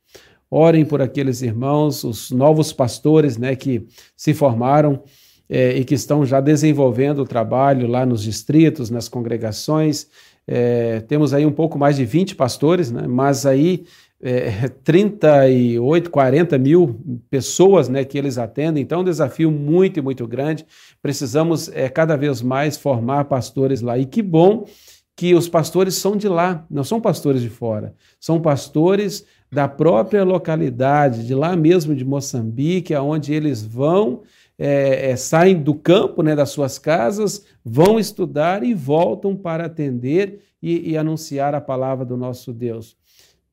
Orem 0.50 0.84
por 0.84 1.00
aqueles 1.00 1.40
irmãos, 1.40 2.04
os 2.04 2.30
novos 2.30 2.72
pastores 2.72 3.38
né, 3.38 3.56
que 3.56 3.86
se 4.14 4.34
formaram 4.34 5.02
é, 5.48 5.76
e 5.76 5.84
que 5.84 5.94
estão 5.94 6.24
já 6.24 6.40
desenvolvendo 6.40 7.20
o 7.20 7.26
trabalho 7.26 7.86
lá 7.86 8.04
nos 8.04 8.22
distritos, 8.22 8.90
nas 8.90 9.08
congregações. 9.08 10.08
É, 10.46 11.00
temos 11.00 11.32
aí 11.32 11.46
um 11.46 11.52
pouco 11.52 11.78
mais 11.78 11.96
de 11.96 12.04
20 12.04 12.34
pastores, 12.34 12.90
né, 12.90 13.06
mas 13.06 13.46
aí 13.46 13.84
é, 14.20 14.68
38, 14.84 16.10
40 16.10 16.58
mil 16.58 17.00
pessoas 17.28 17.88
né, 17.88 18.04
que 18.04 18.16
eles 18.16 18.38
atendem, 18.38 18.82
então 18.82 18.98
é 18.98 19.02
um 19.02 19.04
desafio 19.04 19.50
muito 19.50 20.02
muito 20.02 20.26
grande. 20.26 20.64
Precisamos 21.00 21.68
é, 21.68 21.88
cada 21.88 22.16
vez 22.16 22.40
mais 22.42 22.76
formar 22.76 23.24
pastores 23.24 23.80
lá. 23.80 23.98
E 23.98 24.06
que 24.06 24.22
bom 24.22 24.66
que 25.16 25.34
os 25.34 25.48
pastores 25.48 25.94
são 25.96 26.16
de 26.16 26.28
lá, 26.28 26.64
não 26.70 26.82
são 26.82 27.00
pastores 27.00 27.42
de 27.42 27.50
fora, 27.50 27.94
são 28.18 28.40
pastores 28.40 29.26
da 29.50 29.68
própria 29.68 30.24
localidade, 30.24 31.26
de 31.26 31.34
lá 31.34 31.54
mesmo 31.54 31.94
de 31.94 32.04
Moçambique, 32.04 32.94
aonde 32.94 33.34
eles 33.34 33.62
vão, 33.62 34.22
é, 34.64 35.10
é, 35.10 35.16
saem 35.16 35.60
do 35.60 35.74
campo, 35.74 36.22
né, 36.22 36.36
das 36.36 36.50
suas 36.50 36.78
casas, 36.78 37.44
vão 37.64 37.98
estudar 37.98 38.62
e 38.62 38.72
voltam 38.72 39.34
para 39.34 39.66
atender 39.66 40.38
e, 40.62 40.92
e 40.92 40.96
anunciar 40.96 41.52
a 41.52 41.60
palavra 41.60 42.04
do 42.04 42.16
nosso 42.16 42.52
Deus. 42.52 42.96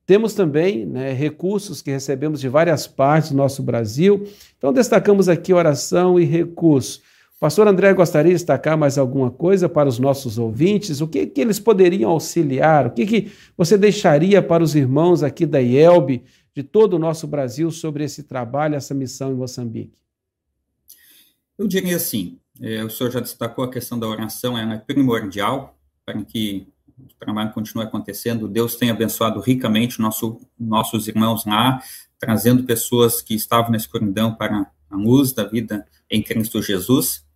Temos 0.06 0.34
também 0.34 0.86
né, 0.86 1.12
recursos 1.12 1.82
que 1.82 1.90
recebemos 1.90 2.40
de 2.40 2.48
várias 2.48 2.86
partes 2.86 3.32
do 3.32 3.36
nosso 3.36 3.60
Brasil, 3.60 4.24
então 4.56 4.72
destacamos 4.72 5.28
aqui 5.28 5.52
oração 5.52 6.18
e 6.18 6.24
recurso. 6.24 7.02
Pastor 7.40 7.66
André 7.66 7.92
gostaria 7.92 8.30
de 8.30 8.36
destacar 8.36 8.78
mais 8.78 8.96
alguma 8.96 9.32
coisa 9.32 9.68
para 9.68 9.88
os 9.88 9.98
nossos 9.98 10.38
ouvintes? 10.38 11.00
O 11.00 11.08
que, 11.08 11.26
que 11.26 11.40
eles 11.40 11.58
poderiam 11.58 12.12
auxiliar? 12.12 12.86
O 12.86 12.90
que, 12.92 13.04
que 13.04 13.32
você 13.56 13.76
deixaria 13.76 14.40
para 14.40 14.62
os 14.62 14.76
irmãos 14.76 15.24
aqui 15.24 15.44
da 15.44 15.58
IELB, 15.58 16.22
de 16.54 16.62
todo 16.62 16.94
o 16.94 16.98
nosso 17.00 17.26
Brasil, 17.26 17.68
sobre 17.72 18.04
esse 18.04 18.22
trabalho, 18.22 18.76
essa 18.76 18.94
missão 18.94 19.32
em 19.32 19.34
Moçambique? 19.34 19.98
Eu 21.60 21.68
diria 21.68 21.96
assim: 21.96 22.38
é, 22.58 22.82
o 22.82 22.88
senhor 22.88 23.10
já 23.10 23.20
destacou 23.20 23.62
a 23.62 23.70
questão 23.70 23.98
da 23.98 24.08
oração, 24.08 24.56
ela 24.56 24.76
é 24.76 24.78
primordial 24.78 25.78
para 26.06 26.24
que 26.24 26.66
o 26.98 27.14
trabalho 27.18 27.52
continue 27.52 27.84
acontecendo. 27.84 28.48
Deus 28.48 28.76
tem 28.76 28.90
abençoado 28.90 29.38
ricamente 29.40 30.00
nosso, 30.00 30.40
nossos 30.58 31.06
irmãos 31.06 31.44
lá, 31.44 31.82
trazendo 32.18 32.64
pessoas 32.64 33.20
que 33.20 33.34
estavam 33.34 33.72
na 33.72 33.76
escuridão 33.76 34.34
para 34.34 34.72
a 34.88 34.96
luz 34.96 35.34
da 35.34 35.44
vida 35.44 35.86
em 36.10 36.22
Cristo 36.22 36.62
Jesus. 36.62 37.26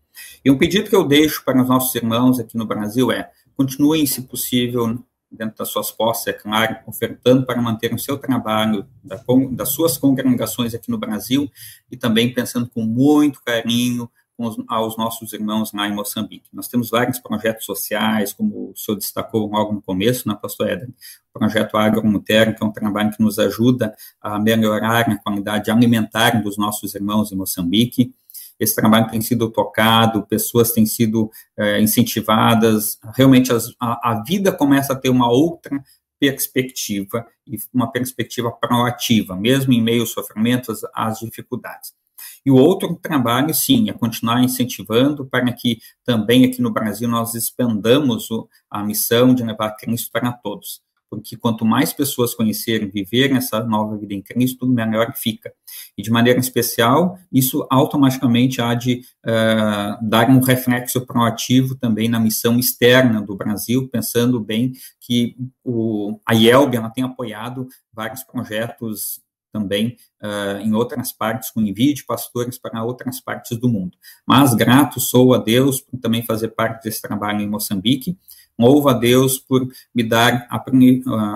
E 0.43 0.51
um 0.51 0.57
pedido 0.57 0.89
que 0.89 0.97
eu 0.97 1.07
deixo 1.07 1.45
para 1.45 1.61
os 1.61 1.69
nossos 1.69 1.95
irmãos 1.95 2.41
aqui 2.41 2.57
no 2.57 2.65
Brasil 2.65 3.13
é: 3.13 3.31
continuem, 3.55 4.07
se 4.07 4.23
possível, 4.23 5.05
dentro 5.35 5.57
das 5.57 5.69
suas 5.69 5.91
posses, 5.91 6.27
é 6.29 6.33
claro, 6.33 6.77
ofertando 6.87 7.45
para 7.45 7.61
manter 7.61 7.93
o 7.93 7.99
seu 7.99 8.17
trabalho, 8.17 8.87
da, 9.03 9.21
das 9.53 9.71
suas 9.71 9.99
congregações 9.99 10.75
aqui 10.75 10.91
no 10.91 10.99
Brasil, 10.99 11.51
e 11.91 11.97
também 11.97 12.33
pensando 12.33 12.69
com 12.69 12.83
muito 12.83 13.43
carinho 13.45 14.11
os, 14.37 14.57
aos 14.69 14.97
nossos 14.97 15.33
irmãos 15.33 15.73
lá 15.73 15.87
em 15.89 15.95
Moçambique. 15.95 16.49
Nós 16.53 16.69
temos 16.69 16.91
vários 16.91 17.19
projetos 17.19 17.65
sociais, 17.65 18.33
como 18.33 18.71
o 18.71 18.77
senhor 18.77 18.97
destacou 18.97 19.47
logo 19.47 19.73
no 19.73 19.83
começo, 19.83 20.27
na 20.27 20.35
né, 20.35 20.41
Pastor 20.41 20.69
Éden, 20.69 20.95
o 21.35 21.39
projeto 21.39 21.77
Agromuterno, 21.77 22.55
que 22.55 22.63
é 22.63 22.67
um 22.67 22.73
trabalho 22.73 23.11
que 23.11 23.23
nos 23.23 23.39
ajuda 23.39 23.95
a 24.21 24.39
melhorar 24.39 25.09
a 25.11 25.17
qualidade 25.19 25.71
alimentar 25.71 26.43
dos 26.43 26.57
nossos 26.57 26.95
irmãos 26.95 27.31
em 27.33 27.37
Moçambique 27.37 28.15
esse 28.59 28.75
trabalho 28.75 29.11
tem 29.11 29.21
sido 29.21 29.51
tocado, 29.51 30.27
pessoas 30.27 30.73
têm 30.73 30.87
sido 30.87 31.31
é, 31.57 31.81
incentivadas, 31.81 32.99
realmente 33.15 33.53
as, 33.53 33.75
a, 33.81 34.13
a 34.13 34.23
vida 34.23 34.53
começa 34.53 34.93
a 34.93 34.97
ter 34.97 35.09
uma 35.09 35.31
outra 35.31 35.83
perspectiva 36.19 37.27
e 37.47 37.57
uma 37.73 37.91
perspectiva 37.91 38.51
proativa, 38.51 39.37
mesmo 39.37 39.73
em 39.73 39.83
meio 39.83 40.03
aos 40.03 40.11
sofrimentos, 40.11 40.81
às 40.95 41.19
dificuldades. 41.19 41.93
E 42.47 42.51
o 42.51 42.57
outro 42.57 42.95
trabalho, 42.97 43.55
sim, 43.55 43.91
é 43.91 43.93
continuar 43.93 44.43
incentivando 44.43 45.27
para 45.27 45.53
que 45.53 45.79
também 46.05 46.45
aqui 46.45 46.61
no 46.63 46.71
Brasil 46.71 47.09
nós 47.09 47.35
expandamos 47.35 48.29
a 48.71 48.83
missão 48.85 49.35
de 49.35 49.43
levar 49.43 49.73
Cristo 49.73 50.11
para 50.13 50.33
todos 50.33 50.84
porque 51.15 51.37
quanto 51.37 51.65
mais 51.65 51.93
pessoas 51.93 52.35
conhecerem, 52.35 52.89
viverem 52.89 53.37
essa 53.37 53.63
nova 53.65 53.97
vida 53.97 54.15
em 54.15 54.23
Cristo, 54.23 54.67
melhor 54.67 55.13
fica. 55.15 55.53
E 55.97 56.03
de 56.03 56.11
maneira 56.11 56.39
especial, 56.41 57.19
isso 57.33 57.67
automaticamente 57.71 58.61
há 58.61 58.75
de 58.75 59.03
uh, 59.25 60.09
dar 60.09 60.29
um 60.29 60.41
reflexo 60.41 61.05
proativo 61.07 61.75
também 61.75 62.09
na 62.09 62.19
missão 62.21 62.59
externa 62.59 63.21
do 63.21 63.37
Brasil, 63.37 63.89
pensando 63.89 64.41
bem 64.41 64.73
que 65.01 65.37
o, 65.63 66.19
a 66.27 66.35
IELB 66.35 66.77
ela 66.77 66.91
tem 66.91 67.05
apoiado 67.05 67.69
vários 67.93 68.23
projetos 68.23 69.23
também 69.55 69.97
uh, 70.21 70.59
em 70.61 70.75
outras 70.75 71.13
partes, 71.13 71.51
com 71.51 71.61
envio 71.61 71.95
de 71.95 72.05
pastores 72.05 72.59
para 72.59 72.83
outras 72.83 73.21
partes 73.21 73.57
do 73.57 73.69
mundo. 73.69 73.97
Mas 74.27 74.53
grato 74.53 74.99
sou 74.99 75.33
a 75.33 75.39
Deus 75.39 75.81
por 75.81 76.01
também 76.01 76.25
fazer 76.25 76.49
parte 76.49 76.83
desse 76.83 77.01
trabalho 77.01 77.41
em 77.41 77.49
Moçambique, 77.49 78.19
Louvo 78.59 78.89
a 78.89 78.93
Deus 78.93 79.39
por 79.39 79.67
me 79.95 80.03
dar 80.03 80.47
a, 80.49 80.63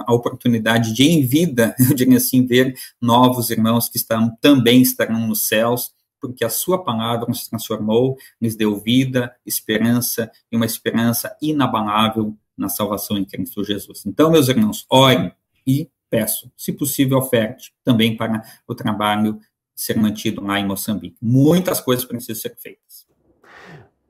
a, 0.06 0.12
oportunidade 0.12 0.94
de, 0.94 1.04
em 1.04 1.26
vida, 1.26 1.74
eu 1.80 1.94
diria 1.94 2.16
assim, 2.16 2.46
ver 2.46 2.74
novos 3.00 3.50
irmãos 3.50 3.88
que 3.88 3.96
estão, 3.96 4.36
também 4.40 4.82
estarão 4.82 5.26
nos 5.26 5.46
céus, 5.46 5.92
porque 6.20 6.44
a 6.44 6.50
Sua 6.50 6.82
palavra 6.82 7.26
nos 7.28 7.46
transformou, 7.46 8.16
nos 8.40 8.56
deu 8.56 8.76
vida, 8.76 9.34
esperança 9.46 10.30
e 10.50 10.56
uma 10.56 10.66
esperança 10.66 11.36
inabalável 11.40 12.36
na 12.56 12.68
salvação 12.68 13.16
em 13.16 13.24
Cristo 13.24 13.64
Jesus. 13.64 14.04
Então, 14.04 14.30
meus 14.30 14.48
irmãos, 14.48 14.84
orem 14.90 15.32
e 15.66 15.88
peço, 16.10 16.50
se 16.56 16.72
possível, 16.72 17.18
oferte 17.18 17.72
também 17.84 18.16
para 18.16 18.42
o 18.66 18.74
trabalho 18.74 19.38
ser 19.74 19.96
mantido 19.96 20.42
lá 20.42 20.58
em 20.58 20.66
Moçambique. 20.66 21.16
Muitas 21.22 21.80
coisas 21.80 22.04
precisam 22.04 22.34
ser 22.34 22.56
feitas. 22.56 23.07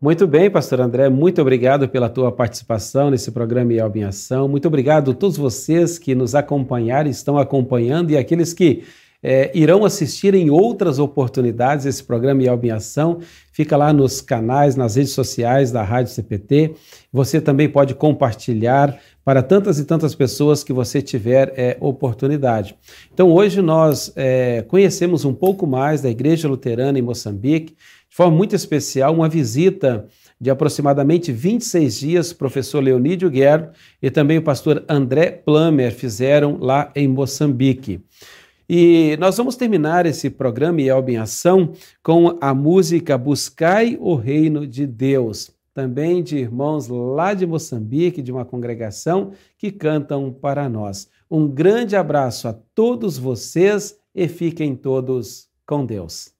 Muito 0.01 0.29
bem, 0.29 0.49
pastor 0.49 0.81
André, 0.81 1.09
muito 1.09 1.43
obrigado 1.43 1.89
pela 1.89 2.09
tua 2.09 2.31
participação 2.31 3.11
nesse 3.11 3.33
programa 3.33 3.73
IELB 3.73 3.99
em 3.99 4.05
Ação. 4.05 4.47
Muito 4.47 4.69
obrigado 4.69 5.11
a 5.11 5.15
todos 5.15 5.37
vocês 5.37 5.99
que 5.99 6.15
nos 6.15 6.37
acompanharam, 6.37 7.11
estão 7.11 7.37
acompanhando 7.37 8.13
e 8.13 8.17
aqueles 8.17 8.55
que 8.55 8.85
é, 9.21 9.51
irão 9.53 9.85
assistir 9.85 10.35
em 10.37 10.51
outras 10.51 11.01
oportunidades 11.01 11.85
esse 11.85 12.05
programa 12.05 12.45
IELB 12.45 12.69
em 12.69 12.71
Ação. 12.71 13.19
Fica 13.51 13.77
lá 13.77 13.93
nos 13.93 14.21
canais, 14.21 14.77
nas 14.77 14.95
redes 14.95 15.11
sociais 15.11 15.73
da 15.73 15.83
Rádio 15.83 16.13
CPT. 16.13 16.77
Você 17.13 17.41
também 17.41 17.69
pode 17.69 17.97
compartilhar 17.97 18.97
para 19.25 19.43
tantas 19.43 19.81
e 19.81 19.85
tantas 19.85 20.15
pessoas 20.15 20.63
que 20.63 20.73
você 20.73 21.03
tiver 21.03 21.53
é, 21.57 21.77
oportunidade. 21.81 22.77
Então, 23.13 23.33
hoje 23.33 23.61
nós 23.61 24.13
é, 24.15 24.65
conhecemos 24.69 25.25
um 25.25 25.35
pouco 25.35 25.67
mais 25.67 26.01
da 26.01 26.09
Igreja 26.09 26.47
Luterana 26.47 27.01
em 27.01 27.03
Moçambique 27.03 27.75
de 28.09 28.17
forma 28.17 28.37
muito 28.37 28.55
especial, 28.55 29.15
uma 29.15 29.29
visita 29.29 30.07
de 30.41 30.51
aproximadamente 30.51 31.33
26 31.33 31.99
dias, 31.99 32.33
professor 32.33 32.81
Leonídio 32.81 33.31
Guerra 33.31 33.73
e 34.01 34.11
também 34.11 34.39
o 34.39 34.43
pastor 34.43 34.85
André 34.89 35.31
Plummer 35.31 35.93
fizeram 35.93 36.59
lá 36.61 36.93
em 36.95 37.09
Moçambique. 37.09 38.01
E 38.69 39.17
nós 39.19 39.37
vamos 39.37 39.57
terminar 39.57 40.07
esse 40.07 40.29
programa 40.29 40.81
Elbe 40.83 41.13
em 41.13 41.17
Ação 41.17 41.73
com 42.03 42.37
a 42.41 42.55
música 42.55 43.17
Buscai 43.17 43.97
o 44.01 44.15
Reino 44.15 44.67
de 44.67 44.87
Deus 44.87 45.57
também 45.79 46.25
de 46.25 46.37
irmãos 46.37 46.89
lá 46.89 47.35
de 47.35 47.47
Moçambique, 47.47 48.21
de 48.21 48.33
uma 48.33 48.45
congregação 48.45 49.31
que 49.57 49.71
cantam 49.71 50.33
para 50.33 50.69
nós. 50.69 51.09
Um 51.31 51.47
grande 51.47 51.95
abraço 51.95 52.49
a 52.49 52.53
todos 52.75 53.17
vocês 53.17 53.97
e 54.13 54.27
fiquem 54.27 54.75
todos 54.75 55.49
com 55.65 55.87
Deus. 55.87 56.38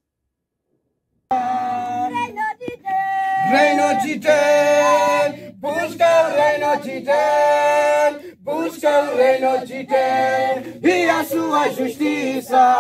Reino 3.49 3.99
de 4.03 4.17
Deus, 4.17 5.55
busca 5.57 6.07
o 6.07 6.37
reino 6.37 6.77
de 6.83 7.01
Deus, 7.01 8.37
busca 8.41 8.91
o 9.05 9.17
reino 9.17 9.67
de 9.67 9.85
Deus 9.85 10.85
e 10.85 11.09
a 11.09 11.25
sua 11.25 11.69
justiça. 11.71 12.77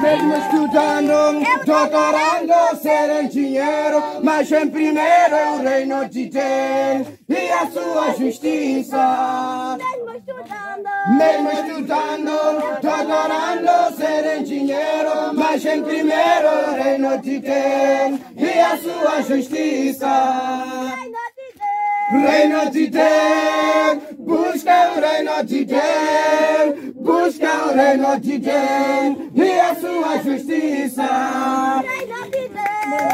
Mesmo 0.00 0.36
estudando, 0.36 1.44
doutorando, 1.66 2.80
ser 2.80 3.28
dinheiro, 3.28 4.02
mas 4.22 4.52
em 4.52 4.68
primeiro 4.68 5.34
é 5.34 5.50
o 5.50 5.62
reino 5.62 6.08
de 6.08 6.26
Deus 6.26 7.08
e 7.28 7.50
a 7.50 7.70
sua 7.72 8.14
justiça. 8.14 9.78
Mesmo 11.08 11.50
estudando, 11.50 12.80
doutorando, 12.80 13.96
ser 13.96 14.42
dinheiro, 14.42 15.34
mas 15.34 15.64
em 15.64 15.82
primeiro 15.82 16.72
reino 16.82 17.18
de 17.20 17.38
Deus 17.40 18.20
e 18.36 18.60
a 18.60 18.76
sua 18.78 19.22
justiça. 19.22 20.06
Reino 22.10 22.70
de 22.70 22.88
Deus, 22.88 23.98
busca 24.18 24.92
o 24.96 25.00
reino 25.00 25.44
de 25.44 25.64
Deus, 25.64 26.94
busca 26.96 27.66
o 27.66 27.74
reino 27.74 28.20
de 28.20 28.38
Deus 28.38 29.16
e 29.34 29.60
a 29.60 29.74
sua 29.76 30.18
justiça. 30.18 31.82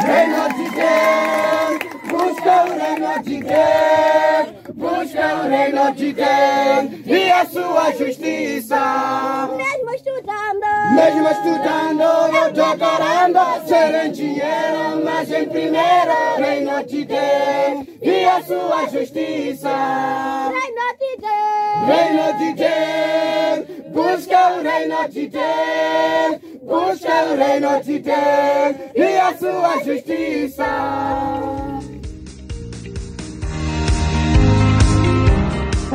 Reino 0.06 0.48
de 0.56 0.70
Deus, 0.70 1.78
busca 2.08 2.64
o 2.64 2.78
reino 2.78 3.22
de 3.22 3.36
Deus, 3.42 4.55
busca 5.16 5.34
o 5.36 5.48
reino 5.48 5.92
de 5.94 6.12
Deus 6.12 7.06
e 7.06 7.30
a 7.32 7.46
sua 7.46 7.90
justiça. 7.92 9.48
Mesmo 9.56 9.94
estudando, 9.94 10.66
Mesmo 10.94 11.28
estudando, 11.28 12.02
eu 12.36 12.52
doutorando, 12.52 13.66
ser 13.66 14.06
em 14.06 14.12
dinheiro, 14.12 15.02
mas 15.04 15.30
em 15.30 15.48
primeiro 15.48 16.12
reino 16.38 16.84
de 16.84 17.04
Deus 17.04 17.86
e 18.02 18.24
a 18.24 18.42
sua 18.42 18.88
justiça. 18.88 19.70
reino 20.50 20.86
de 21.00 21.16
Deus, 21.22 21.86
Reino 21.86 22.38
de 22.38 22.52
Deus, 22.54 23.64
busca 23.92 24.52
o 24.52 24.62
reino 24.62 25.08
de 25.08 25.28
Deus, 25.28 26.40
busca 26.62 27.24
o 27.24 27.36
reino 27.36 27.82
de 27.82 27.98
Deus 27.98 28.76
e 28.94 29.18
a 29.18 29.36
sua 29.36 29.82
justiça. 29.82 31.75